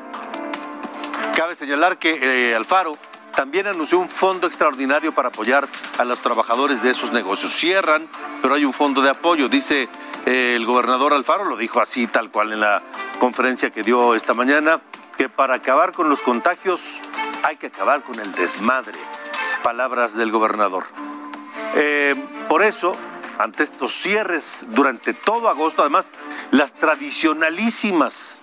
[1.41, 2.19] Cabe señalar que
[2.51, 2.91] eh, Alfaro
[3.35, 7.51] también anunció un fondo extraordinario para apoyar a los trabajadores de esos negocios.
[7.51, 8.07] Cierran,
[8.43, 9.89] pero hay un fondo de apoyo, dice
[10.27, 12.83] eh, el gobernador Alfaro, lo dijo así tal cual en la
[13.19, 14.81] conferencia que dio esta mañana,
[15.17, 16.99] que para acabar con los contagios
[17.41, 18.99] hay que acabar con el desmadre.
[19.63, 20.85] Palabras del gobernador.
[21.73, 22.13] Eh,
[22.49, 22.95] por eso,
[23.39, 26.11] ante estos cierres durante todo agosto, además,
[26.51, 28.37] las tradicionalísimas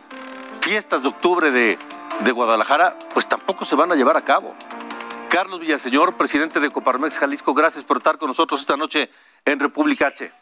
[0.63, 1.79] fiestas de octubre de,
[2.21, 4.55] de Guadalajara, pues tampoco se van a llevar a cabo.
[5.29, 9.11] Carlos Villaseñor, presidente de Coparmex Jalisco, gracias por estar con nosotros esta noche
[9.45, 10.33] en República H.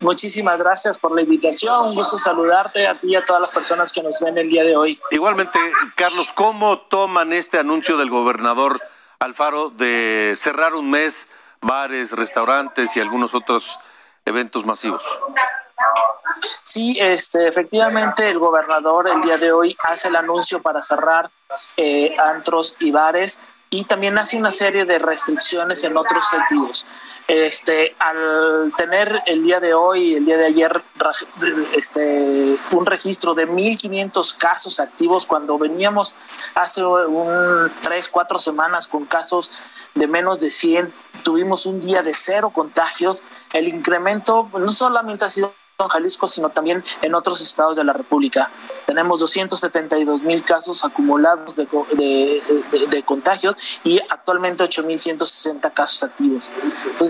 [0.00, 1.88] Muchísimas gracias por la invitación.
[1.88, 4.64] Un gusto saludarte a ti y a todas las personas que nos ven el día
[4.64, 5.00] de hoy.
[5.10, 5.58] Igualmente,
[5.94, 8.80] Carlos, ¿cómo toman este anuncio del gobernador
[9.20, 11.28] Alfaro de cerrar un mes
[11.60, 13.78] bares, restaurantes y algunos otros
[14.24, 15.04] eventos masivos?
[16.62, 21.30] Sí, este, efectivamente el gobernador el día de hoy hace el anuncio para cerrar
[21.76, 23.40] eh, antros y bares
[23.72, 26.86] y también hace una serie de restricciones en otros sentidos.
[27.26, 30.82] Este, al tener el día de hoy, el día de ayer,
[31.74, 36.14] este, un registro de 1.500 casos activos, cuando veníamos
[36.54, 39.50] hace un, tres, cuatro semanas con casos
[39.94, 40.92] de menos de 100,
[41.22, 46.50] tuvimos un día de cero contagios, el incremento no solamente ha sido en Jalisco, sino
[46.50, 48.50] también en otros estados de la República.
[48.86, 51.66] Tenemos 272 mil casos acumulados de,
[52.90, 56.50] de, contagios y actualmente 8.160 casos activos.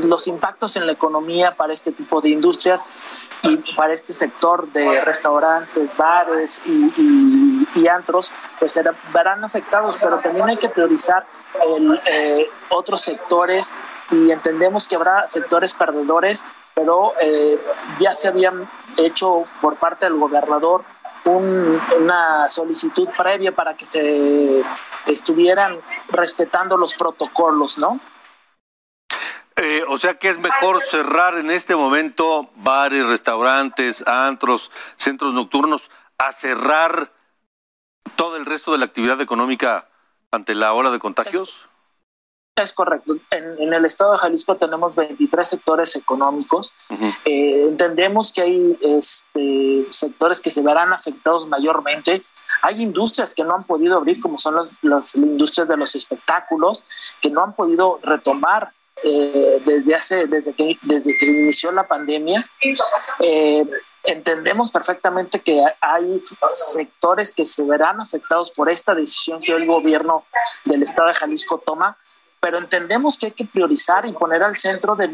[0.05, 2.95] Los impactos en la economía para este tipo de industrias
[3.43, 8.79] y para este sector de restaurantes, bares y, y, antros, pues
[9.13, 11.27] verán afectados, pero también hay que priorizar
[11.67, 13.75] el, eh, otros sectores
[14.11, 17.59] y entendemos que habrá sectores perdedores pero eh,
[17.99, 20.85] ya se habían hecho por parte del gobernador
[21.25, 24.63] una solicitud previa para que se
[25.07, 25.79] estuvieran
[26.11, 28.01] respetando los protocolos, ¿no?
[29.57, 35.91] Eh, o sea que es mejor cerrar en este momento bares, restaurantes, antros, centros nocturnos,
[36.19, 37.13] a cerrar
[38.17, 39.89] todo el resto de la actividad económica
[40.31, 41.69] ante la ola de contagios.
[42.57, 43.15] Es correcto.
[43.31, 46.75] En, el estado de Jalisco tenemos 23 sectores económicos.
[47.25, 52.23] Eh, entendemos que hay este, sectores que se verán afectados mayormente.
[52.61, 56.85] Hay industrias que no han podido abrir, como son las, industrias de los espectáculos,
[57.23, 58.71] que no han podido retomar
[59.03, 62.47] eh, desde hace, desde que, desde que inició la pandemia.
[63.21, 63.65] Eh,
[64.05, 70.27] entendemos perfectamente que hay sectores que se verán afectados por esta decisión que el gobierno
[70.67, 71.97] del estado de Jalisco toma
[72.43, 75.07] pero entendemos que hay que priorizar y poner al centro de,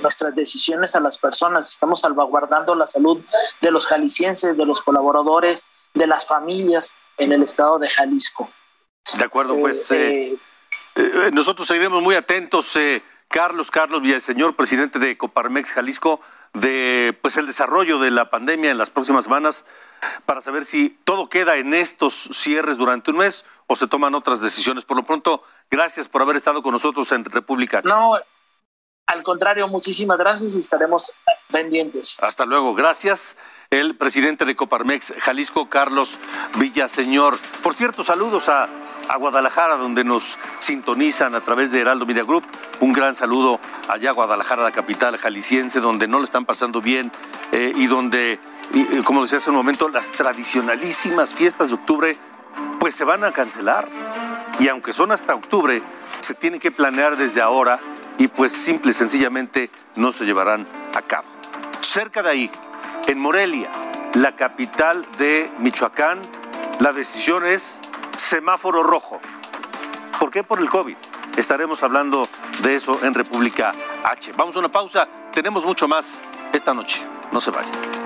[0.00, 1.68] nuestras decisiones a las personas.
[1.68, 3.22] Estamos salvaguardando la salud
[3.60, 8.48] de los jaliscienses, de los colaboradores, de las familias en el estado de Jalisco.
[9.18, 10.38] De acuerdo, pues eh, eh,
[10.94, 12.74] eh, nosotros seguiremos muy atentos,
[13.28, 16.18] Carlos, Carlos Villaseñor, presidente de Coparmex Jalisco,
[16.60, 19.64] de pues el desarrollo de la pandemia en las próximas semanas
[20.24, 24.40] para saber si todo queda en estos cierres durante un mes o se toman otras
[24.40, 24.84] decisiones.
[24.84, 27.82] Por lo pronto, gracias por haber estado con nosotros en República.
[27.84, 28.14] No,
[29.06, 31.12] al contrario, muchísimas gracias y estaremos
[31.50, 32.18] pendientes.
[32.22, 33.36] Hasta luego, gracias.
[33.70, 36.18] El presidente de Coparmex Jalisco, Carlos
[36.56, 37.36] Villaseñor.
[37.62, 38.68] Por cierto, saludos a
[39.08, 42.44] a Guadalajara, donde nos sintonizan a través de Heraldo Media Group.
[42.80, 47.10] Un gran saludo allá a Guadalajara, la capital jalisciense, donde no le están pasando bien
[47.52, 48.38] eh, y donde,
[49.04, 52.16] como decía hace un momento, las tradicionalísimas fiestas de octubre
[52.80, 53.88] pues se van a cancelar.
[54.58, 55.82] Y aunque son hasta octubre,
[56.20, 57.78] se tienen que planear desde ahora
[58.18, 61.28] y pues simple y sencillamente no se llevarán a cabo.
[61.80, 62.50] Cerca de ahí,
[63.06, 63.70] en Morelia,
[64.14, 66.20] la capital de Michoacán,
[66.80, 67.80] la decisión es
[68.26, 69.20] semáforo rojo.
[70.18, 70.42] ¿Por qué?
[70.42, 70.96] Por el COVID.
[71.36, 72.28] Estaremos hablando
[72.62, 74.32] de eso en República H.
[74.36, 75.06] Vamos a una pausa.
[75.30, 77.02] Tenemos mucho más esta noche.
[77.30, 78.05] No se vayan.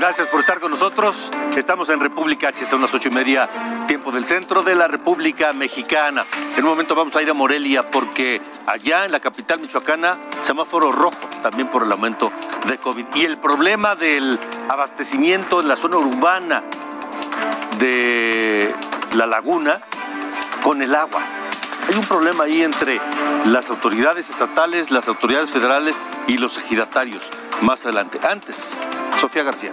[0.00, 1.30] Gracias por estar con nosotros.
[1.58, 3.50] Estamos en República H, son las ocho y media,
[3.86, 6.24] tiempo del centro de la República Mexicana.
[6.56, 10.90] En un momento vamos a ir a Morelia porque allá en la capital michoacana, semáforo
[10.90, 12.32] rojo, también por el aumento
[12.66, 13.04] de COVID.
[13.16, 14.38] Y el problema del
[14.70, 16.62] abastecimiento en la zona urbana
[17.78, 18.74] de
[19.12, 19.82] la laguna
[20.62, 21.20] con el agua.
[21.90, 23.02] Hay un problema ahí entre
[23.44, 27.28] las autoridades estatales, las autoridades federales y los ejidatarios.
[27.60, 28.18] Más adelante.
[28.26, 28.78] Antes,
[29.18, 29.72] Sofía García.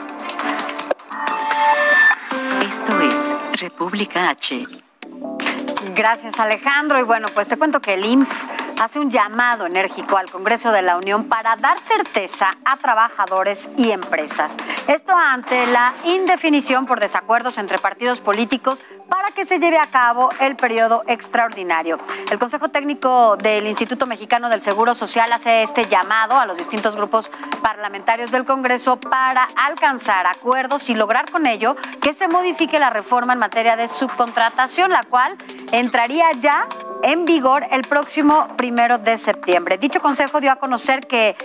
[2.62, 4.62] Esto es República H.
[5.95, 7.00] Gracias Alejandro.
[7.00, 8.50] Y bueno, pues te cuento que el IMSS
[8.82, 13.92] hace un llamado enérgico al Congreso de la Unión para dar certeza a trabajadores y
[13.92, 14.56] empresas.
[14.88, 20.30] Esto ante la indefinición por desacuerdos entre partidos políticos para que se lleve a cabo
[20.40, 22.00] el periodo extraordinario.
[22.32, 26.96] El Consejo Técnico del Instituto Mexicano del Seguro Social hace este llamado a los distintos
[26.96, 32.90] grupos parlamentarios del Congreso para alcanzar acuerdos y lograr con ello que se modifique la
[32.90, 35.36] reforma en materia de subcontratación, la cual
[35.72, 36.68] entraría ya
[37.04, 39.78] en vigor el próximo primero de septiembre.
[39.78, 41.36] Dicho consejo dio a conocer que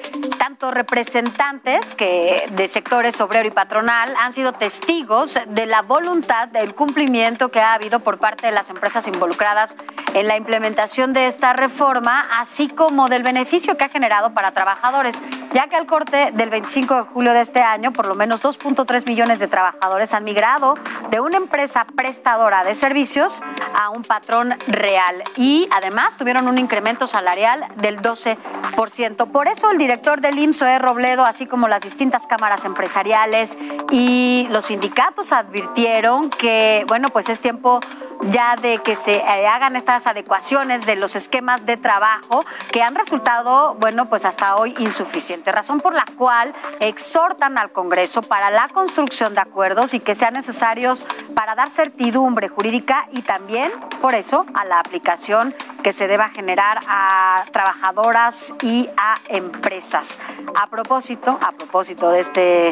[0.62, 6.72] tanto representantes que de sectores obrero y patronal han sido testigos de la voluntad del
[6.72, 9.76] cumplimiento que ha habido por parte de las empresas involucradas
[10.14, 15.20] en la implementación de esta reforma, así como del beneficio que ha generado para trabajadores,
[15.52, 19.06] ya que al corte del 25 de julio de este año, por lo menos 2.3
[19.06, 20.74] millones de trabajadores han migrado
[21.10, 23.42] de una empresa prestadora de servicios
[23.74, 29.30] a un patrón real y además tuvieron un incremento salarial del 12%.
[29.30, 30.78] Por eso el director del IMSS, e.
[30.78, 33.56] Robledo, así como las distintas cámaras empresariales
[33.90, 37.80] y los sindicatos advirtieron que, bueno, pues es tiempo
[38.22, 42.94] ya de que se eh, hagan estas adecuaciones de los esquemas de trabajo que han
[42.94, 48.68] resultado, bueno, pues hasta hoy insuficientes, razón por la cual exhortan al Congreso para la
[48.68, 54.46] construcción de acuerdos y que sean necesarios para dar certidumbre jurídica y también, por eso,
[54.54, 60.18] a la aplicación que se deba generar a trabajadoras y a empresas.
[60.54, 62.70] A propósito, a propósito de este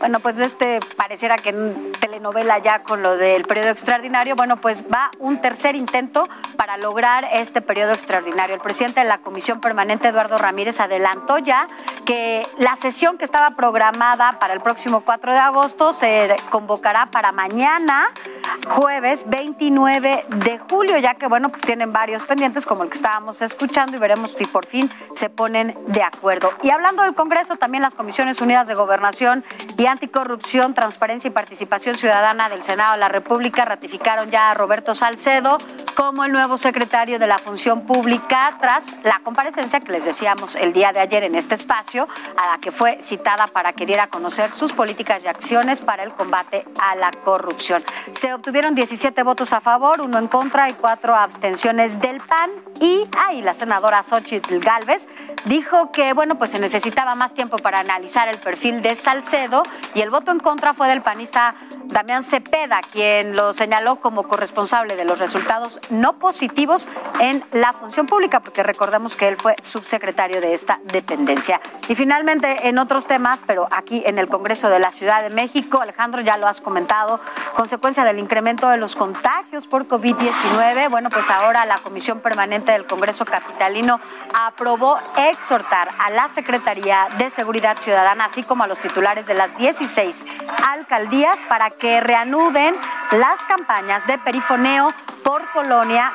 [0.00, 4.84] bueno, pues este pareciera que en telenovela ya con lo del periodo extraordinario, bueno, pues
[4.84, 8.54] va un tercer intento para lograr este periodo extraordinario.
[8.54, 11.66] El presidente de la Comisión Permanente, Eduardo Ramírez, adelantó ya
[12.06, 17.30] que la sesión que estaba programada para el próximo 4 de agosto se convocará para
[17.32, 18.08] mañana,
[18.70, 23.42] jueves 29 de julio, ya que, bueno, pues tienen varios pendientes como el que estábamos
[23.42, 26.50] escuchando y veremos si por fin se ponen de acuerdo.
[26.62, 29.44] Y hablando del Congreso, también las Comisiones Unidas de Gobernación
[29.76, 34.94] y Anticorrupción, Transparencia y Participación Ciudadana del Senado de la República ratificaron ya a Roberto
[34.94, 35.58] Salcedo
[36.00, 40.72] como el nuevo secretario de la Función Pública tras la comparecencia que les decíamos el
[40.72, 42.08] día de ayer en este espacio,
[42.38, 46.02] a la que fue citada para que diera a conocer sus políticas y acciones para
[46.02, 47.82] el combate a la corrupción.
[48.14, 52.50] Se obtuvieron 17 votos a favor, uno en contra y cuatro abstenciones del PAN.
[52.80, 55.06] Y ahí la senadora Xochitl Galvez
[55.44, 60.00] dijo que, bueno, pues se necesitaba más tiempo para analizar el perfil de Salcedo y
[60.00, 65.04] el voto en contra fue del panista Damián Cepeda, quien lo señaló como corresponsable de
[65.04, 66.88] los resultados no positivos
[67.20, 71.60] en la función pública, porque recordemos que él fue subsecretario de esta dependencia.
[71.88, 75.80] Y finalmente, en otros temas, pero aquí en el Congreso de la Ciudad de México,
[75.80, 77.20] Alejandro, ya lo has comentado,
[77.54, 82.86] consecuencia del incremento de los contagios por COVID-19, bueno, pues ahora la Comisión Permanente del
[82.86, 84.00] Congreso Capitalino
[84.34, 89.56] aprobó exhortar a la Secretaría de Seguridad Ciudadana, así como a los titulares de las
[89.56, 90.26] 16
[90.68, 92.74] alcaldías, para que reanuden
[93.12, 95.42] las campañas de perifoneo por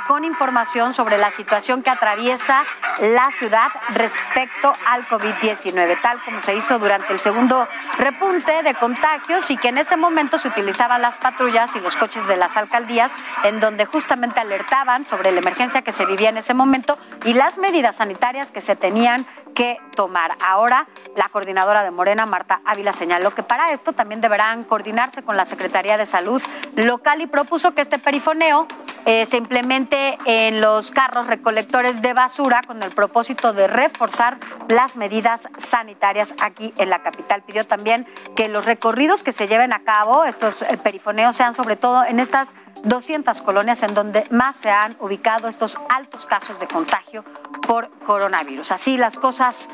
[0.06, 2.66] con información sobre la situación que atraviesa
[3.00, 7.66] la ciudad respecto al COVID-19, tal como se hizo durante el segundo
[7.98, 12.28] repunte de contagios y que en ese momento se utilizaban las patrullas y los coches
[12.28, 13.16] de las alcaldías
[13.46, 17.58] en donde justamente alertaban sobre la emergencia que se vivía en ese momento y las
[17.58, 20.36] medidas sanitarias que se tenían que tomar.
[20.46, 25.38] Ahora, la coordinadora de Morena, Marta Ávila, señaló que para esto también deberán coordinarse con
[25.38, 26.44] la Secretaría de Salud
[26.76, 28.68] local y propuso que este perifoneo
[29.06, 34.38] eh, se implemente en los carros recolectores de basura con el propósito de reforzar
[34.68, 37.44] las medidas sanitarias aquí en la capital.
[37.44, 41.76] Pidió también que los recorridos que se lleven a cabo, estos eh, perifoneos, sean sobre
[41.76, 46.68] todo en estas 200 colonias en donde más se han ubicado estos altos casos de
[46.68, 47.24] contagio
[47.68, 48.72] por coronavirus.
[48.72, 49.68] Así las cosas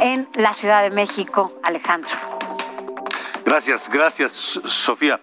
[0.00, 2.10] en la Ciudad de México, Alejandro.
[3.44, 4.32] Gracias, gracias,
[4.64, 5.20] Sofía.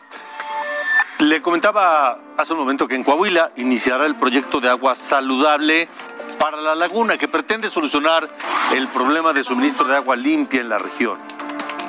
[1.19, 5.88] Le comentaba hace un momento que en Coahuila iniciará el proyecto de agua saludable
[6.39, 8.28] para la laguna que pretende solucionar
[8.73, 11.17] el problema de suministro de agua limpia en la región.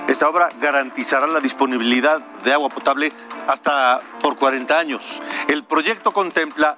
[0.07, 3.11] Esta obra garantizará la disponibilidad de agua potable
[3.49, 5.21] hasta por 40 años.
[5.49, 6.77] El proyecto contempla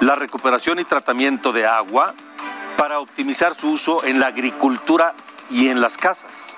[0.00, 2.14] la recuperación y tratamiento de agua
[2.76, 5.14] para optimizar su uso en la agricultura
[5.52, 6.54] y en las casas.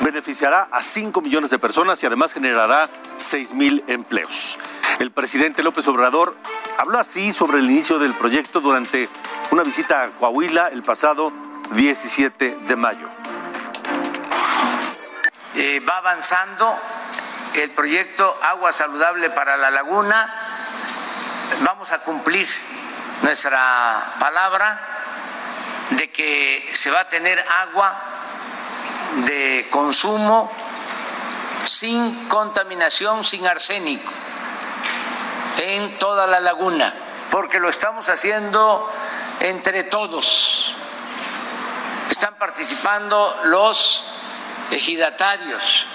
[0.00, 4.58] Beneficiará a 5 millones de personas y además generará 6 mil empleos.
[5.00, 6.36] El presidente López Obrador
[6.78, 9.08] habló así sobre el inicio del proyecto durante
[9.50, 11.32] una visita a Coahuila el pasado
[11.72, 13.08] 17 de mayo.
[15.54, 16.78] Eh, va avanzando
[17.54, 20.32] el proyecto Agua Saludable para la Laguna.
[21.62, 22.46] Vamos a cumplir
[23.22, 24.80] nuestra palabra
[25.90, 28.08] de que se va a tener agua
[29.26, 30.50] de consumo
[31.64, 34.10] sin contaminación, sin arsénico
[35.58, 36.94] en toda la laguna,
[37.30, 38.88] porque lo estamos haciendo
[39.40, 40.74] entre todos.
[42.10, 44.04] Están participando los
[44.70, 45.86] ejidatarios,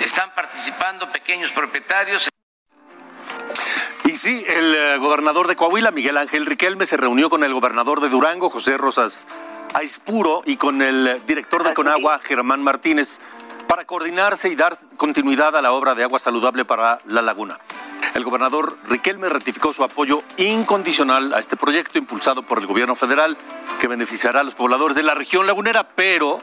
[0.00, 2.28] están participando pequeños propietarios.
[4.04, 8.00] Y sí, el eh, gobernador de Coahuila, Miguel Ángel Riquelme, se reunió con el gobernador
[8.00, 9.26] de Durango, José Rosas
[9.74, 13.20] Aispuro, y con el director de Conagua, Germán Martínez,
[13.66, 17.58] para coordinarse y dar continuidad a la obra de agua saludable para la laguna.
[18.14, 23.36] El gobernador Riquelme ratificó su apoyo incondicional a este proyecto impulsado por el gobierno federal
[23.78, 26.38] que beneficiará a los pobladores de la región lagunera, pero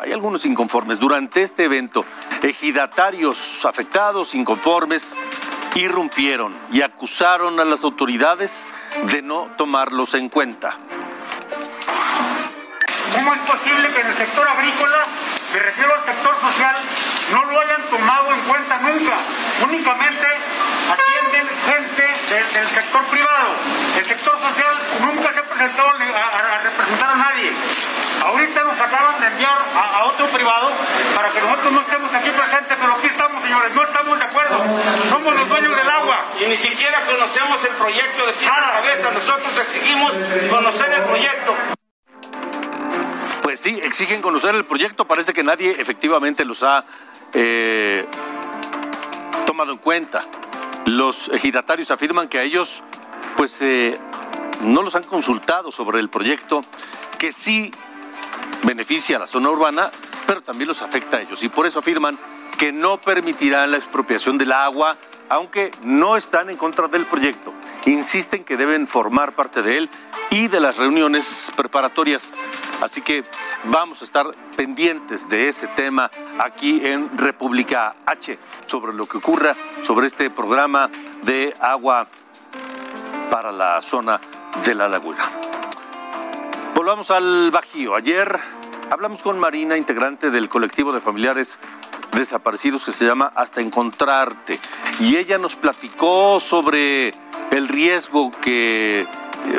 [0.00, 0.98] hay algunos inconformes.
[0.98, 2.04] Durante este evento,
[2.42, 5.14] ejidatarios afectados, inconformes,
[5.76, 8.66] irrumpieron y acusaron a las autoridades
[9.12, 10.70] de no tomarlos en cuenta.
[13.14, 14.98] ¿Cómo es posible que en el sector agrícola,
[15.52, 16.76] me refiero al sector social,
[17.32, 19.16] no lo hayan tomado en cuenta nunca?
[19.64, 20.26] Únicamente
[20.92, 22.04] atienden gente
[22.52, 23.50] del, sector privado.
[23.96, 27.52] El sector social nunca se presentó a, representar a nadie.
[28.24, 30.72] Ahorita nos acaban de enviar a, otro privado
[31.14, 34.58] para que nosotros no estemos aquí presentes, pero aquí estamos, señores, no estamos de acuerdo.
[35.08, 36.26] Somos los dueños del agua.
[36.40, 39.10] Y ni siquiera conocemos el proyecto de pies a cabeza.
[39.12, 40.12] Nosotros exigimos
[40.50, 41.56] conocer el proyecto.
[43.48, 45.06] Pues sí, exigen conocer el proyecto.
[45.06, 46.84] Parece que nadie efectivamente los ha
[47.32, 48.04] eh,
[49.46, 50.20] tomado en cuenta.
[50.84, 52.82] Los ejidatarios afirman que a ellos,
[53.38, 53.98] pues, eh,
[54.64, 56.60] no los han consultado sobre el proyecto,
[57.18, 57.70] que sí
[58.64, 59.90] beneficia a la zona urbana,
[60.26, 61.42] pero también los afecta a ellos.
[61.42, 62.18] Y por eso afirman
[62.58, 64.94] que no permitirán la expropiación del agua,
[65.30, 67.54] aunque no están en contra del proyecto.
[67.88, 69.90] Insisten que deben formar parte de él
[70.28, 72.32] y de las reuniones preparatorias.
[72.82, 73.24] Así que
[73.64, 79.56] vamos a estar pendientes de ese tema aquí en República H, sobre lo que ocurra
[79.80, 80.90] sobre este programa
[81.22, 82.06] de agua
[83.30, 84.20] para la zona
[84.66, 85.24] de la laguna.
[86.74, 87.94] Volvamos al Bajío.
[87.94, 88.38] Ayer
[88.90, 91.58] hablamos con Marina, integrante del colectivo de familiares
[92.12, 94.60] desaparecidos que se llama Hasta Encontrarte.
[95.00, 97.14] Y ella nos platicó sobre
[97.50, 99.06] el riesgo que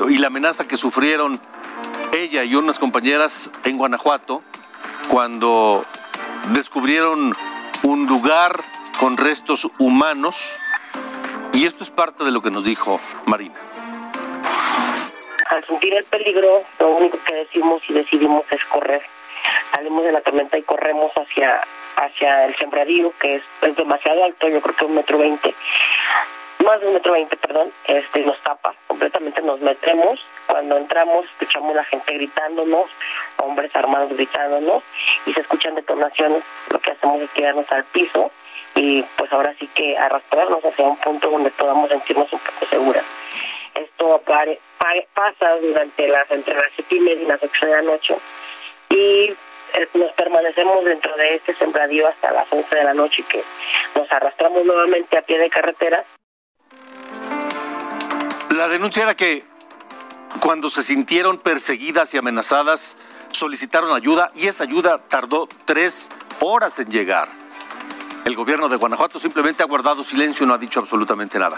[0.10, 1.40] y la amenaza que sufrieron
[2.14, 4.42] ella y unas compañeras en Guanajuato
[5.10, 5.82] cuando
[6.54, 7.34] descubrieron
[7.84, 8.60] un lugar
[9.00, 10.56] con restos humanos.
[11.54, 13.56] Y esto es parte de lo que nos dijo Marina.
[15.50, 19.02] al sentir el peligro, lo único que decimos y decidimos es correr.
[19.74, 21.62] Salimos de la tormenta y corremos hacia
[21.96, 25.54] hacia el sembradío, que es, es demasiado alto, yo creo que un metro veinte,
[26.66, 31.76] más de un metro veinte, perdón, este nos tapa, completamente nos metemos, cuando entramos escuchamos
[31.76, 32.90] la gente gritándonos,
[33.38, 34.84] hombres armados gritándonos,
[35.26, 38.32] y se escuchan detonaciones, lo que hacemos es tirarnos al piso,
[38.76, 43.04] y pues ahora sí que arrastrarnos hacia un punto donde podamos sentirnos un poco seguras.
[43.76, 44.22] Esto
[45.14, 48.16] pasa durante las entre las siete y media y las ocho de la noche
[48.90, 49.36] y
[49.74, 53.44] eh, nos permanecemos dentro de este sembradío hasta las 11 de la noche que
[53.96, 56.04] nos arrastramos nuevamente a pie de carretera.
[58.50, 59.46] La denuncia era que
[60.40, 62.98] cuando se sintieron perseguidas y amenazadas,
[63.32, 67.30] solicitaron ayuda y esa ayuda tardó tres horas en llegar.
[68.26, 71.58] El gobierno de Guanajuato simplemente ha guardado silencio y no ha dicho absolutamente nada.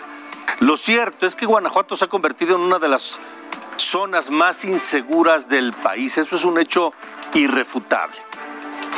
[0.59, 3.19] Lo cierto es que Guanajuato se ha convertido en una de las
[3.77, 6.17] zonas más inseguras del país.
[6.17, 6.93] Eso es un hecho
[7.33, 8.17] irrefutable.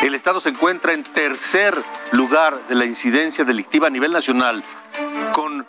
[0.02, 1.76] El Estado se encuentra en tercer
[2.12, 4.64] lugar de la incidencia delictiva a nivel nacional,
[5.32, 5.66] con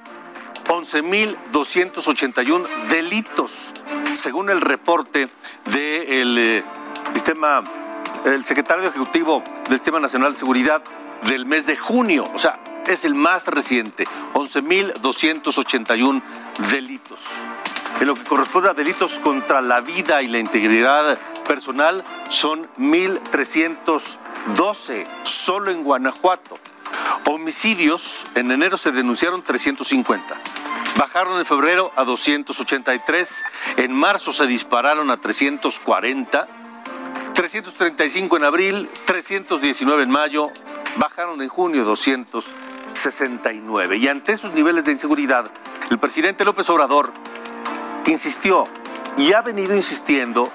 [0.84, 3.72] 11.281 delitos,
[4.12, 5.30] según el reporte
[5.72, 6.62] del eh,
[7.14, 7.64] sistema,
[8.26, 10.82] el secretario ejecutivo del Sistema Nacional de Seguridad
[11.22, 12.24] del mes de junio.
[12.34, 16.22] O sea, es el más reciente, 11.281
[16.70, 17.20] delitos.
[18.00, 21.18] En lo que corresponde a delitos contra la vida y la integridad
[21.48, 26.58] personal, son 1.312 solo en Guanajuato.
[27.26, 30.38] Homicidios, en enero se denunciaron 350.
[30.98, 33.44] Bajaron en febrero a 283.
[33.78, 36.46] En marzo se dispararon a 340.
[37.34, 40.50] 335 en abril, 319 en mayo.
[40.96, 43.96] Bajaron en junio 269.
[43.96, 45.50] Y ante esos niveles de inseguridad,
[45.90, 47.12] el presidente López Obrador
[48.06, 48.64] insistió
[49.16, 50.52] y ha venido insistiendo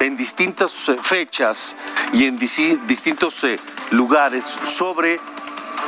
[0.00, 1.76] en distintas eh, fechas
[2.12, 3.58] y en distintos eh,
[3.90, 5.20] lugares sobre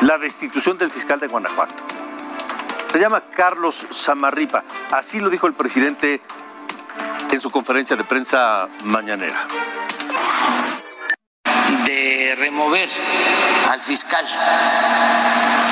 [0.00, 1.74] la destitución del fiscal de Guanajuato.
[2.90, 4.64] Se llama Carlos Samarripa.
[4.92, 6.20] Así lo dijo el presidente
[7.30, 9.46] en su conferencia de prensa mañanera.
[11.84, 12.88] De remover
[13.70, 14.26] al fiscal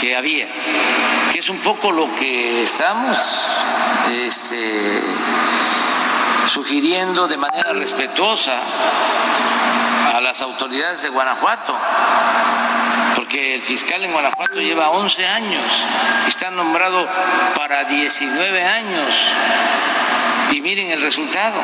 [0.00, 0.46] que había,
[1.32, 3.18] que es un poco lo que estamos
[4.10, 5.00] este,
[6.46, 8.56] sugiriendo de manera respetuosa
[10.14, 11.76] a las autoridades de Guanajuato,
[13.16, 15.84] porque el fiscal en Guanajuato lleva 11 años,
[16.28, 17.06] está nombrado
[17.54, 19.14] para 19 años
[20.52, 21.60] y miren el resultado.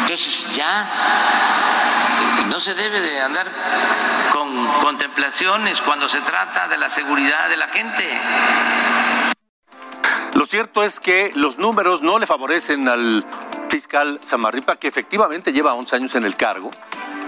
[0.00, 0.86] Entonces ya
[2.48, 3.50] no se debe de andar
[4.32, 8.20] con contemplaciones cuando se trata de la seguridad de la gente.
[10.54, 13.26] Cierto es que los números no le favorecen al
[13.68, 16.70] fiscal Samarripa, que efectivamente lleva 11 años en el cargo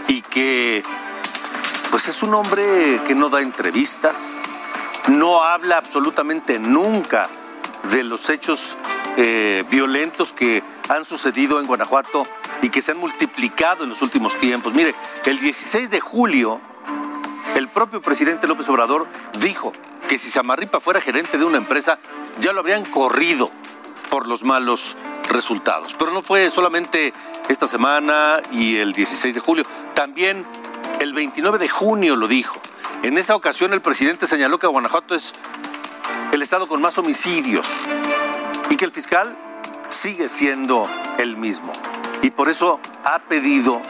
[0.06, 0.84] y que
[1.90, 4.40] pues es un hombre que no da entrevistas,
[5.08, 7.28] no habla absolutamente nunca
[7.90, 8.76] de los hechos
[9.16, 12.22] eh, violentos que han sucedido en Guanajuato
[12.62, 14.72] y que se han multiplicado en los últimos tiempos.
[14.72, 16.60] Mire, el 16 de julio,
[17.56, 19.08] el propio presidente López Obrador
[19.40, 19.72] dijo
[20.08, 21.98] que si Samarripa fuera gerente de una empresa,
[22.38, 23.50] ya lo habrían corrido
[24.10, 24.96] por los malos
[25.30, 25.94] resultados.
[25.98, 27.12] Pero no fue solamente
[27.48, 30.46] esta semana y el 16 de julio, también
[31.00, 32.60] el 29 de junio lo dijo.
[33.02, 35.32] En esa ocasión el presidente señaló que Guanajuato es
[36.32, 37.66] el estado con más homicidios
[38.70, 39.36] y que el fiscal
[39.88, 40.88] sigue siendo
[41.18, 41.72] el mismo.
[42.22, 43.80] Y por eso ha pedido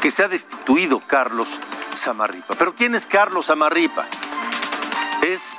[0.00, 1.60] que sea destituido Carlos
[1.94, 2.54] Samarripa.
[2.58, 4.06] Pero ¿quién es Carlos Samarripa?
[5.24, 5.58] Es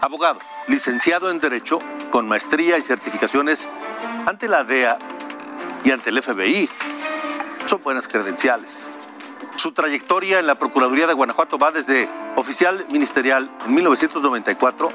[0.00, 0.38] abogado,
[0.68, 1.78] licenciado en Derecho,
[2.10, 3.68] con maestría y certificaciones
[4.24, 4.96] ante la DEA
[5.84, 6.66] y ante el FBI.
[7.66, 8.88] Son buenas credenciales.
[9.56, 14.90] Su trayectoria en la Procuraduría de Guanajuato va desde oficial ministerial en 1994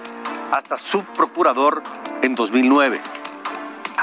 [0.52, 1.84] hasta subprocurador
[2.24, 3.00] en 2009.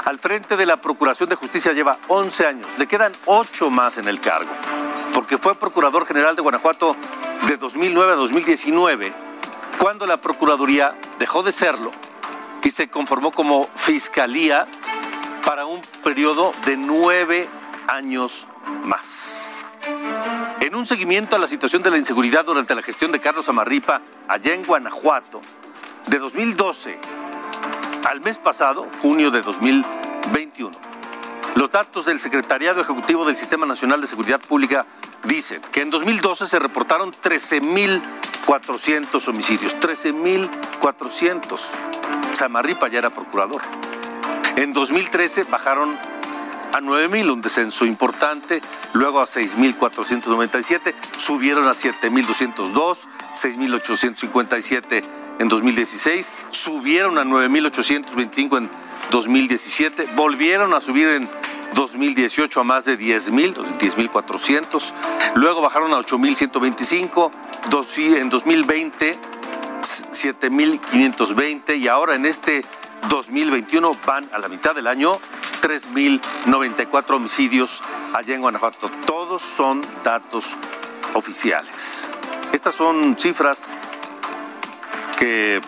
[0.05, 4.07] Al frente de la Procuración de Justicia lleva 11 años, le quedan 8 más en
[4.07, 4.51] el cargo,
[5.13, 6.95] porque fue Procurador General de Guanajuato
[7.49, 9.24] de 2009 a 2019
[9.85, 11.91] cuando la Procuraduría dejó de serlo
[12.63, 14.65] y se conformó como Fiscalía
[15.45, 17.47] para un periodo de nueve
[17.85, 18.47] años
[18.83, 19.51] más.
[20.59, 24.01] En un seguimiento a la situación de la inseguridad durante la gestión de Carlos Amarripa
[24.27, 25.39] allá en Guanajuato,
[26.07, 26.99] de 2012
[28.09, 30.75] al mes pasado, junio de 2021,
[31.55, 34.85] los datos del Secretariado Ejecutivo del Sistema Nacional de Seguridad Pública
[35.23, 39.75] dicen que en 2012 se reportaron 13.400 homicidios.
[39.79, 41.59] 13.400.
[42.33, 43.63] Samarripa ya era procurador.
[44.57, 45.97] En 2013 bajaron
[46.73, 48.61] a 9.000, un descenso importante,
[48.93, 52.99] luego a 6.497, subieron a 7.202,
[53.35, 55.03] 6.857
[55.39, 58.69] en 2016, subieron a 9.825 en
[59.11, 61.29] 2017, volvieron a subir en
[61.73, 64.93] 2018 a más de 10.000, 10.400,
[65.35, 67.31] luego bajaron a 8.125,
[68.17, 69.19] en 2020
[69.85, 72.63] 7.520 y ahora en este
[73.09, 75.13] 2021 van a la mitad del año
[75.61, 77.81] 3.094 homicidios
[78.13, 78.89] allá en Guanajuato.
[79.05, 80.55] Todos son datos
[81.13, 82.09] oficiales.
[82.53, 83.75] Estas son cifras
[85.17, 85.61] que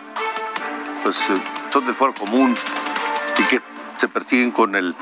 [1.02, 1.26] pues,
[1.70, 2.54] son del foro común
[3.38, 3.60] y que
[3.96, 4.94] se persiguen con el,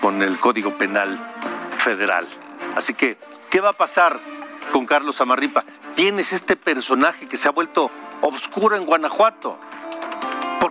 [0.00, 1.34] con el Código Penal
[1.78, 2.26] Federal.
[2.76, 3.18] Así que,
[3.50, 4.20] ¿qué va a pasar
[4.72, 5.64] con Carlos Amarripa?
[5.94, 9.58] Tienes este personaje que se ha vuelto obscuro en Guanajuato.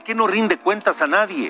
[0.03, 1.49] ¿Por qué no rinde cuentas a nadie?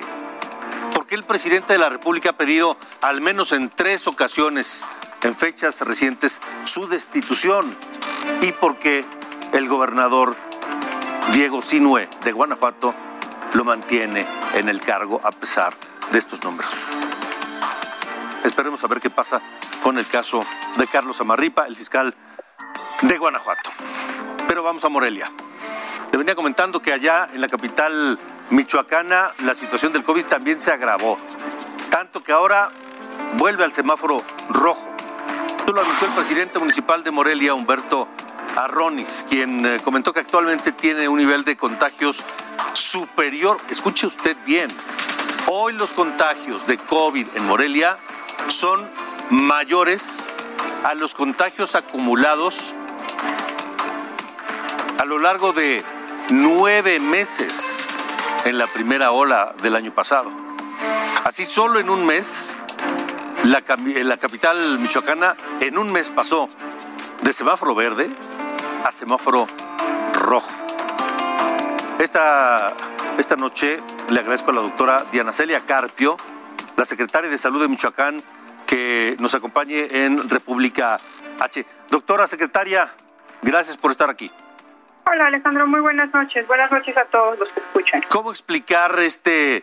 [0.92, 4.86] ¿Por qué el presidente de la República ha pedido al menos en tres ocasiones,
[5.22, 7.76] en fechas recientes, su destitución?
[8.42, 9.04] ¿Y por qué
[9.54, 10.36] el gobernador
[11.32, 12.94] Diego Sinue de Guanajuato
[13.54, 15.74] lo mantiene en el cargo a pesar
[16.12, 16.72] de estos números?
[18.44, 19.42] Esperemos a ver qué pasa
[19.82, 20.44] con el caso
[20.76, 22.14] de Carlos Amarripa, el fiscal
[23.02, 23.68] de Guanajuato.
[24.46, 25.28] Pero vamos a Morelia.
[26.12, 30.70] Le venía comentando que allá en la capital michoacana la situación del COVID también se
[30.70, 31.18] agravó,
[31.90, 32.70] tanto que ahora
[33.38, 34.18] vuelve al semáforo
[34.50, 34.88] rojo.
[35.58, 38.08] Esto lo anunció el presidente municipal de Morelia, Humberto
[38.56, 42.22] Arronis, quien eh, comentó que actualmente tiene un nivel de contagios
[42.74, 43.56] superior.
[43.70, 44.70] Escuche usted bien.
[45.46, 47.96] Hoy los contagios de COVID en Morelia
[48.48, 48.86] son
[49.30, 50.28] mayores
[50.84, 52.74] a los contagios acumulados
[54.98, 55.82] a lo largo de
[56.30, 57.86] nueve meses
[58.44, 60.30] en la primera ola del año pasado.
[61.24, 62.56] Así solo en un mes,
[63.44, 63.62] la,
[64.02, 66.48] la capital michoacana en un mes pasó
[67.22, 68.08] de semáforo verde
[68.84, 69.46] a semáforo
[70.12, 70.50] rojo.
[71.98, 72.74] Esta,
[73.18, 73.80] esta noche
[74.10, 76.16] le agradezco a la doctora Diana Celia Carpio,
[76.76, 78.22] la secretaria de Salud de Michoacán,
[78.66, 80.98] que nos acompañe en República
[81.40, 81.66] H.
[81.90, 82.92] Doctora secretaria,
[83.42, 84.30] gracias por estar aquí.
[85.06, 86.46] Hola Alejandro, muy buenas noches.
[86.46, 88.02] Buenas noches a todos los que escuchan.
[88.08, 89.58] ¿Cómo explicar este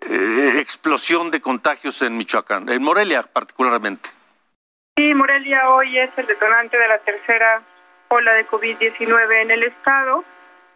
[0.00, 4.08] eh, explosión de contagios en Michoacán, en Morelia particularmente?
[4.96, 7.62] Sí, Morelia hoy es el detonante de la tercera
[8.08, 10.24] ola de COVID-19 en el estado.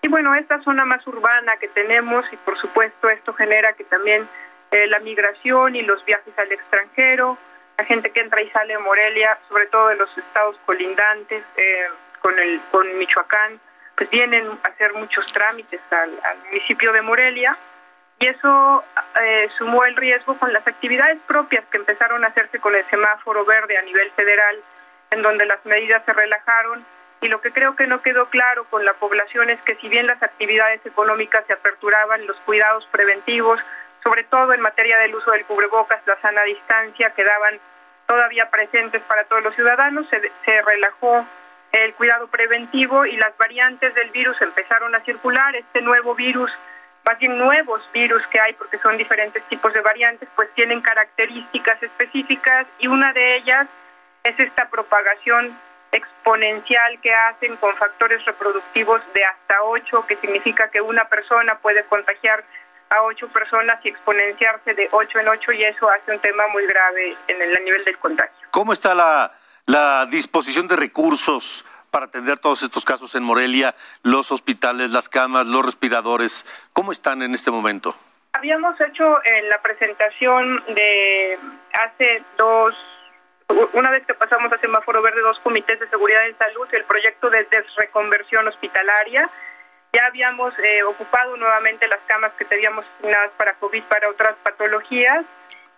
[0.03, 4.29] Y bueno, esta zona más urbana que tenemos y por supuesto esto genera que también
[4.71, 7.39] eh, la migración y los viajes al extranjero,
[7.79, 11.87] la gente que entra y sale de Morelia, sobre todo de los estados colindantes eh,
[12.21, 13.59] con, el, con Michoacán,
[14.01, 16.11] pues vienen a hacer muchos trámites al,
[16.47, 17.55] municipio de Morelia
[18.19, 18.83] y eso
[19.21, 23.45] eh, sumó el riesgo con las actividades propias que empezaron a hacerse con el semáforo
[23.45, 24.57] verde a nivel federal,
[25.11, 26.83] en donde las medidas se relajaron
[27.21, 30.07] y lo que creo que no quedó claro con la población es que si bien
[30.07, 33.61] las actividades económicas se aperturaban, los cuidados preventivos,
[34.03, 37.61] sobre todo en materia del uso del cubrebocas, la sana distancia, quedaban
[38.07, 41.27] todavía presentes para todos los ciudadanos, se, se relajó
[41.73, 45.55] el cuidado preventivo y las variantes del virus empezaron a circular.
[45.55, 46.51] Este nuevo virus,
[47.05, 51.83] más bien nuevos virus que hay, porque son diferentes tipos de variantes, pues tienen características
[51.83, 53.69] específicas y una de ellas
[54.25, 55.57] es esta propagación
[55.93, 61.85] exponencial que hacen con factores reproductivos de hasta 8, que significa que una persona puede
[61.85, 62.45] contagiar
[62.91, 66.67] a ocho personas y exponenciarse de 8 en 8 y eso hace un tema muy
[66.67, 68.49] grave en el nivel del contagio.
[68.51, 69.33] ¿Cómo está la
[69.67, 75.47] la disposición de recursos para atender todos estos casos en Morelia, los hospitales, las camas,
[75.47, 77.95] los respiradores, ¿cómo están en este momento?
[78.33, 81.39] Habíamos hecho en la presentación de
[81.73, 82.75] hace dos,
[83.73, 87.29] una vez que pasamos a semáforo verde, dos comités de seguridad en salud, el proyecto
[87.29, 89.29] de desreconversión hospitalaria.
[89.93, 95.25] Ya habíamos eh, ocupado nuevamente las camas que teníamos asignadas para COVID, para otras patologías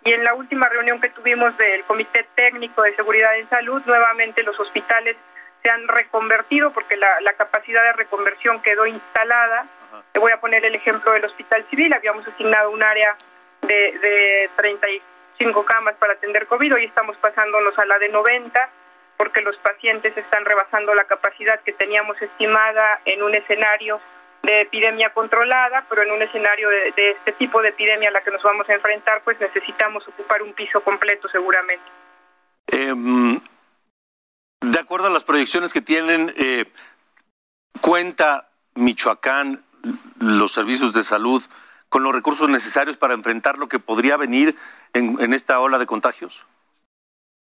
[0.05, 4.43] y en la última reunión que tuvimos del Comité Técnico de Seguridad en Salud, nuevamente
[4.43, 5.15] los hospitales
[5.61, 9.65] se han reconvertido porque la, capacidad de reconversión quedó instalada.
[10.11, 11.93] Te voy a poner el ejemplo del Hospital Civil.
[11.93, 13.15] Habíamos asignado un área
[13.61, 16.75] de, de 35 camas para atender COVID.
[16.75, 18.69] Hoy estamos pasándonos a la de 90
[19.15, 24.01] porque los pacientes están rebasando la capacidad que teníamos estimada en un escenario
[24.43, 28.31] de epidemia controlada, pero en un escenario de, este tipo de epidemia a la que
[28.31, 31.83] nos vamos a enfrentar, pues necesitamos ocupar un piso completo seguramente.
[32.67, 33.39] Em,
[34.61, 36.65] de acuerdo a las proyecciones que tienen, eh,
[37.79, 39.63] cuenta Michoacán,
[40.19, 41.41] los servicios de salud,
[41.87, 44.55] con los recursos necesarios para enfrentar lo que podría venir
[44.93, 46.43] en esta ola de contagios?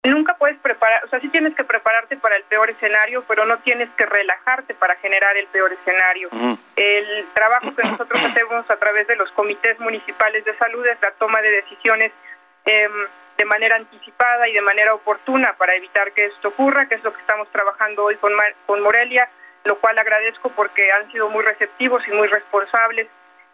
[0.04, 3.58] Nunca puedes preparar, o sea, sí tienes que prepararte para el peor escenario, pero no
[3.60, 6.30] tienes que relajarte para generar el peor escenario.
[6.78, 11.12] El trabajo que nosotros hacemos a través de los comités municipales de salud es la
[11.12, 12.14] toma de decisiones
[12.64, 12.92] em,
[13.38, 17.12] de manera anticipada y de manera oportuna para evitar que esto ocurra, que es lo
[17.12, 18.32] que estamos trabajando hoy con,
[18.68, 19.28] con Morelia,
[19.66, 23.10] lo cual agradezco porque han sido muy receptivos y muy responsables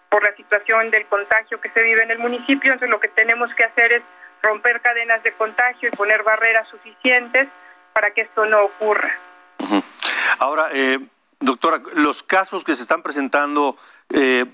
[0.09, 2.71] por la situación del contagio que se vive en el municipio.
[2.71, 4.03] Entonces, lo que tenemos que hacer es
[4.41, 7.47] romper cadenas de contagio y poner barreras suficientes
[7.93, 9.11] para que esto no ocurra.
[10.39, 10.99] Ahora, eh,
[11.39, 13.77] doctora, los casos que se están presentando,
[14.09, 14.45] eh,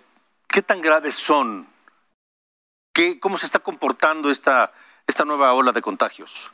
[0.47, 1.67] ¿qué tan graves son?
[2.93, 4.71] ¿Qué, ¿Cómo se está comportando esta,
[5.07, 6.51] esta nueva ola de contagios?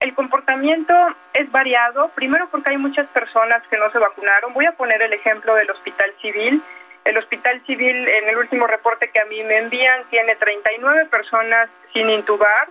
[0.00, 0.94] El comportamiento
[1.32, 4.52] es variado, primero porque hay muchas personas que no se vacunaron.
[4.52, 6.60] Voy a poner el ejemplo del Hospital Civil.
[7.04, 11.68] El Hospital Civil, en el último reporte que a mí me envían, tiene 39 personas
[11.92, 12.68] sin intubar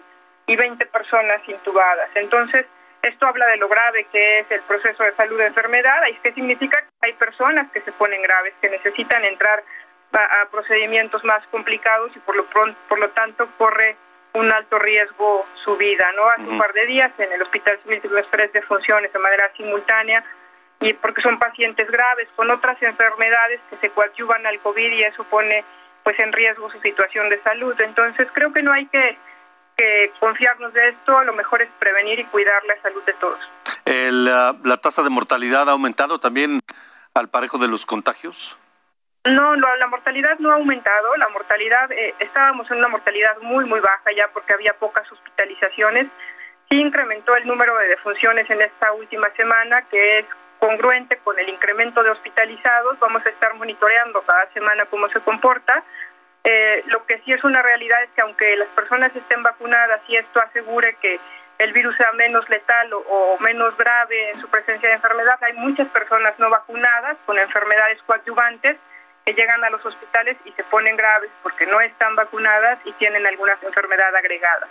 [0.48, 2.10] y 20 personas intubadas.
[2.16, 2.66] Entonces,
[3.02, 6.06] esto habla de lo grave que es el proceso de salud de enfermedad.
[6.10, 6.82] ¿Y qué significa?
[7.02, 9.64] Que hay personas que se ponen graves, que necesitan entrar
[10.14, 13.96] a, procedimientos más complicados y por lo, pronto, por lo tanto corre
[14.34, 16.10] un alto riesgo su vida.
[16.16, 16.28] ¿no?
[16.30, 20.24] Hace un par de días en el Hospital Civil tuvimos tres defunciones de manera simultánea
[20.82, 25.24] y porque son pacientes graves con otras enfermedades que se coadyuvan al COVID y eso
[25.26, 25.64] pone
[26.04, 27.80] pues en riesgo su situación de salud.
[27.80, 29.18] Entonces creo que no hay que,
[29.78, 33.40] que confiarnos de esto, lo mejor es prevenir y cuidar la salud de todos.
[33.86, 36.60] El, ¿La tasa de mortalidad ha aumentado también
[37.14, 38.58] al parejo de los contagios?
[39.24, 41.16] No, la mortalidad no ha aumentado.
[41.18, 46.08] La mortalidad, eh, estábamos en una mortalidad muy, muy baja ya porque había pocas hospitalizaciones.
[46.70, 50.26] Sí incrementó el número de defunciones en esta última semana, que es
[50.62, 53.00] congruente con el incremento de hospitalizados.
[53.00, 55.84] Vamos a estar monitoreando cada semana cómo se comporta.
[56.44, 60.18] Eh, lo que sí es una realidad es que aunque las personas estén vacunadas y
[60.18, 61.20] esto asegure que
[61.58, 65.88] el virus sea menos letal o, menos grave en su presencia de enfermedad, hay muchas
[65.90, 68.78] personas no vacunadas con enfermedades coadyuvantes
[69.26, 73.26] que llegan a los hospitales y se ponen graves porque no están vacunadas y tienen
[73.26, 74.68] alguna enfermedad agregada.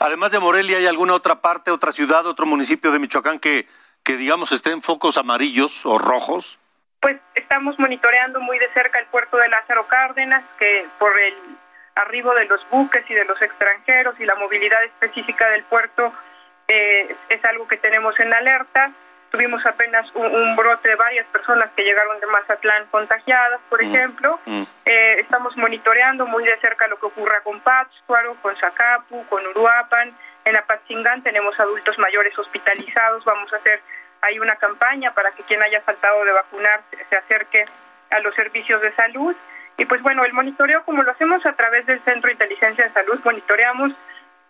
[0.00, 3.66] Además de Morelia, ¿hay alguna otra parte, otra ciudad, otro municipio de Michoacán que
[4.06, 6.58] que digamos estén focos amarillos o rojos?
[7.00, 11.34] Pues estamos monitoreando muy de cerca el puerto de Lázaro Cárdenas, que por el
[11.96, 16.12] arribo de los buques y de los extranjeros y la movilidad específica del puerto
[16.68, 18.92] eh, es algo que tenemos en alerta.
[19.32, 24.38] Tuvimos apenas un, brote de varias personas que llegaron de Mazatlán contagiadas, por mm, ejemplo.
[24.46, 24.62] Mm.
[24.84, 30.14] Eh, estamos monitoreando muy de cerca lo que ocurra con Pátzcuaro, con Zacapu, con Uruapan.
[30.46, 33.24] En Apatzingán tenemos adultos mayores hospitalizados.
[33.24, 33.80] Vamos a hacer
[34.22, 37.64] hay una campaña para que quien haya faltado de vacunar se acerque
[38.10, 39.34] a los servicios de salud.
[39.76, 42.92] Y pues bueno, el monitoreo, como lo hacemos a través del Centro de Inteligencia de
[42.92, 43.92] Salud, monitoreamos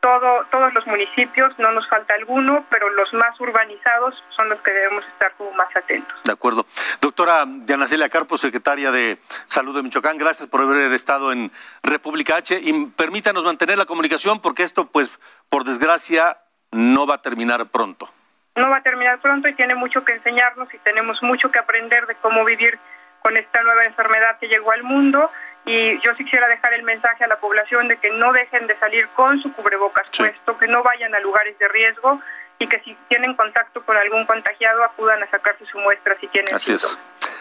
[0.00, 4.72] todo, todos los municipios, no nos falta alguno, pero los más urbanizados son los que
[4.72, 6.16] debemos estar como más atentos.
[6.24, 6.66] De acuerdo.
[7.00, 11.50] Doctora Diana Celia Carpo, secretaria de Salud de Michoacán, gracias por haber estado en
[11.82, 15.18] República H y permítanos mantener la comunicación porque esto, pues,
[15.48, 16.38] por desgracia,
[16.72, 18.08] no va a terminar pronto
[18.56, 22.06] no va a terminar pronto y tiene mucho que enseñarnos y tenemos mucho que aprender
[22.06, 22.78] de cómo vivir
[23.20, 25.30] con esta nueva enfermedad que llegó al mundo
[25.66, 28.78] y yo sí quisiera dejar el mensaje a la población de que no dejen de
[28.78, 32.20] salir con su cubrebocas puesto, que no vayan a lugares de riesgo
[32.58, 36.54] y que si tienen contacto con algún contagiado acudan a sacarse su muestra si tienen
[36.54, 36.96] Así es.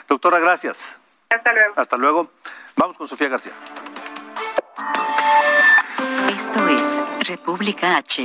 [0.10, 1.00] Doctora, gracias.
[1.30, 1.74] Hasta luego.
[1.78, 2.32] Hasta luego.
[2.76, 3.54] Vamos con Sofía García.
[6.28, 8.24] Esto es República H.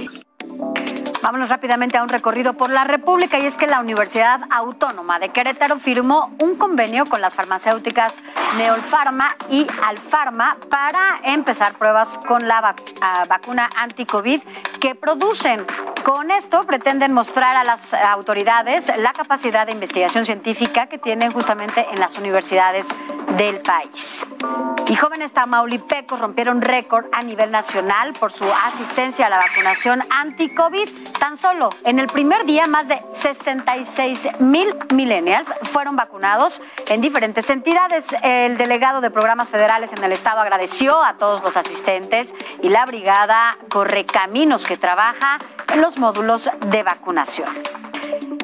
[1.22, 5.28] Vámonos rápidamente a un recorrido por la República y es que la Universidad Autónoma de
[5.28, 8.20] Querétaro firmó un convenio con las farmacéuticas
[8.56, 14.40] Neolfarma y Alfarma para empezar pruebas con la ah, vacuna anti-COVID
[14.80, 15.66] que producen.
[16.04, 21.86] Con esto pretenden mostrar a las autoridades la capacidad de investigación científica que tienen justamente
[21.92, 22.88] en las universidades
[23.36, 24.26] del país.
[24.88, 30.88] Y jóvenes tamaulipecos rompieron récord a nivel nacional por su asistencia a la vacunación anti-COVID.
[31.18, 37.50] Tan solo en el primer día, más de 66 mil millennials fueron vacunados en diferentes
[37.50, 38.14] entidades.
[38.22, 42.84] El delegado de programas federales en el estado agradeció a todos los asistentes y la
[42.86, 45.38] brigada Correcaminos que trabaja
[45.72, 47.48] en los módulos de vacunación.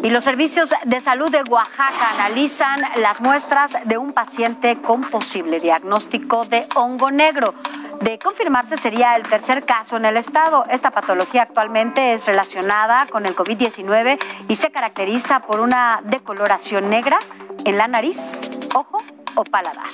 [0.03, 5.59] Y los servicios de salud de Oaxaca analizan las muestras de un paciente con posible
[5.59, 7.55] diagnóstico de hongo negro.
[8.01, 10.65] De confirmarse sería el tercer caso en el estado.
[10.71, 14.19] Esta patología actualmente es relacionada con el COVID-19
[14.49, 17.19] y se caracteriza por una decoloración negra
[17.65, 18.41] en la nariz,
[18.75, 19.03] ojo
[19.35, 19.89] o paladar.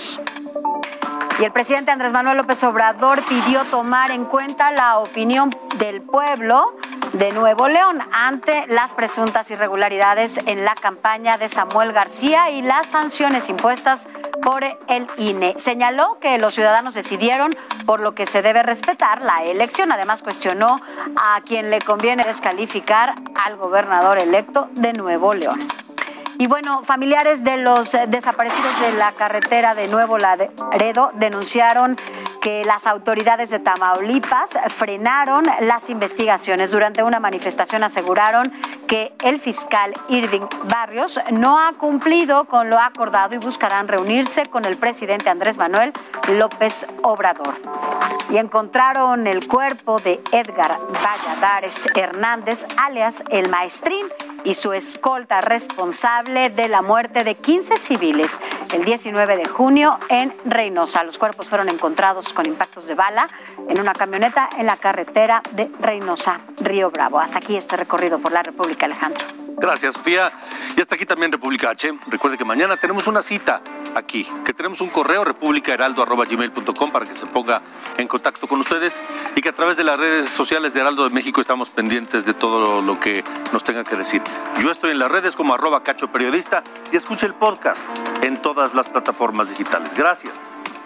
[1.43, 6.76] Y el presidente Andrés Manuel López Obrador pidió tomar en cuenta la opinión del pueblo
[7.14, 12.86] de Nuevo León ante las presuntas irregularidades en la campaña de Samuel García y las
[12.86, 14.07] sanciones impuestas
[14.40, 15.55] por el INE.
[15.59, 17.53] Señaló que los ciudadanos decidieron
[17.86, 19.90] por lo que se debe respetar la elección.
[19.90, 20.80] Además cuestionó
[21.16, 25.59] a quien le conviene descalificar al gobernador electo de Nuevo León.
[26.43, 31.97] Y bueno, familiares de los desaparecidos de la carretera de Nuevo Laredo denunciaron
[32.43, 36.72] que las autoridades de Tamaulipas frenaron las investigaciones.
[36.72, 38.53] Durante una manifestación aseguraron
[38.88, 44.64] que el fiscal Irving Barrios no ha cumplido con lo acordado y buscarán reunirse con
[44.64, 45.93] el presidente Andrés Manuel
[46.30, 47.55] López Obrador.
[48.28, 54.05] Y encontraron el cuerpo de Edgar Valladares Hernández, alias El Maestrín,
[54.45, 58.40] y su escolta responsable de la muerte de 15 civiles
[58.72, 61.05] el 19 de junio en Reynosa.
[61.05, 63.28] Los cuerpos fueron encontrados con impactos de bala
[63.68, 67.20] en una camioneta en la carretera de Reynosa, Río Bravo.
[67.20, 69.24] Hasta aquí este recorrido por la República, Alejandro.
[69.57, 70.33] Gracias, Sofía.
[70.76, 71.93] Y hasta aquí también República H.
[72.09, 73.61] Recuerde que mañana tenemos una cita
[73.95, 77.62] aquí, que tenemos un correo republicaheraldo.gmail.com para que se ponga
[77.97, 79.05] en contacto con ustedes
[79.37, 82.35] y que a través de las redes sociales de Heraldo de México estamos pendientes de
[82.35, 83.22] todo lo que
[83.53, 84.22] nos tenga que decir.
[84.61, 87.87] Yo estoy en las redes como arroba cacho periodista y escuche el podcast
[88.22, 89.95] en todas las plataformas digitales.
[89.95, 90.55] Gracias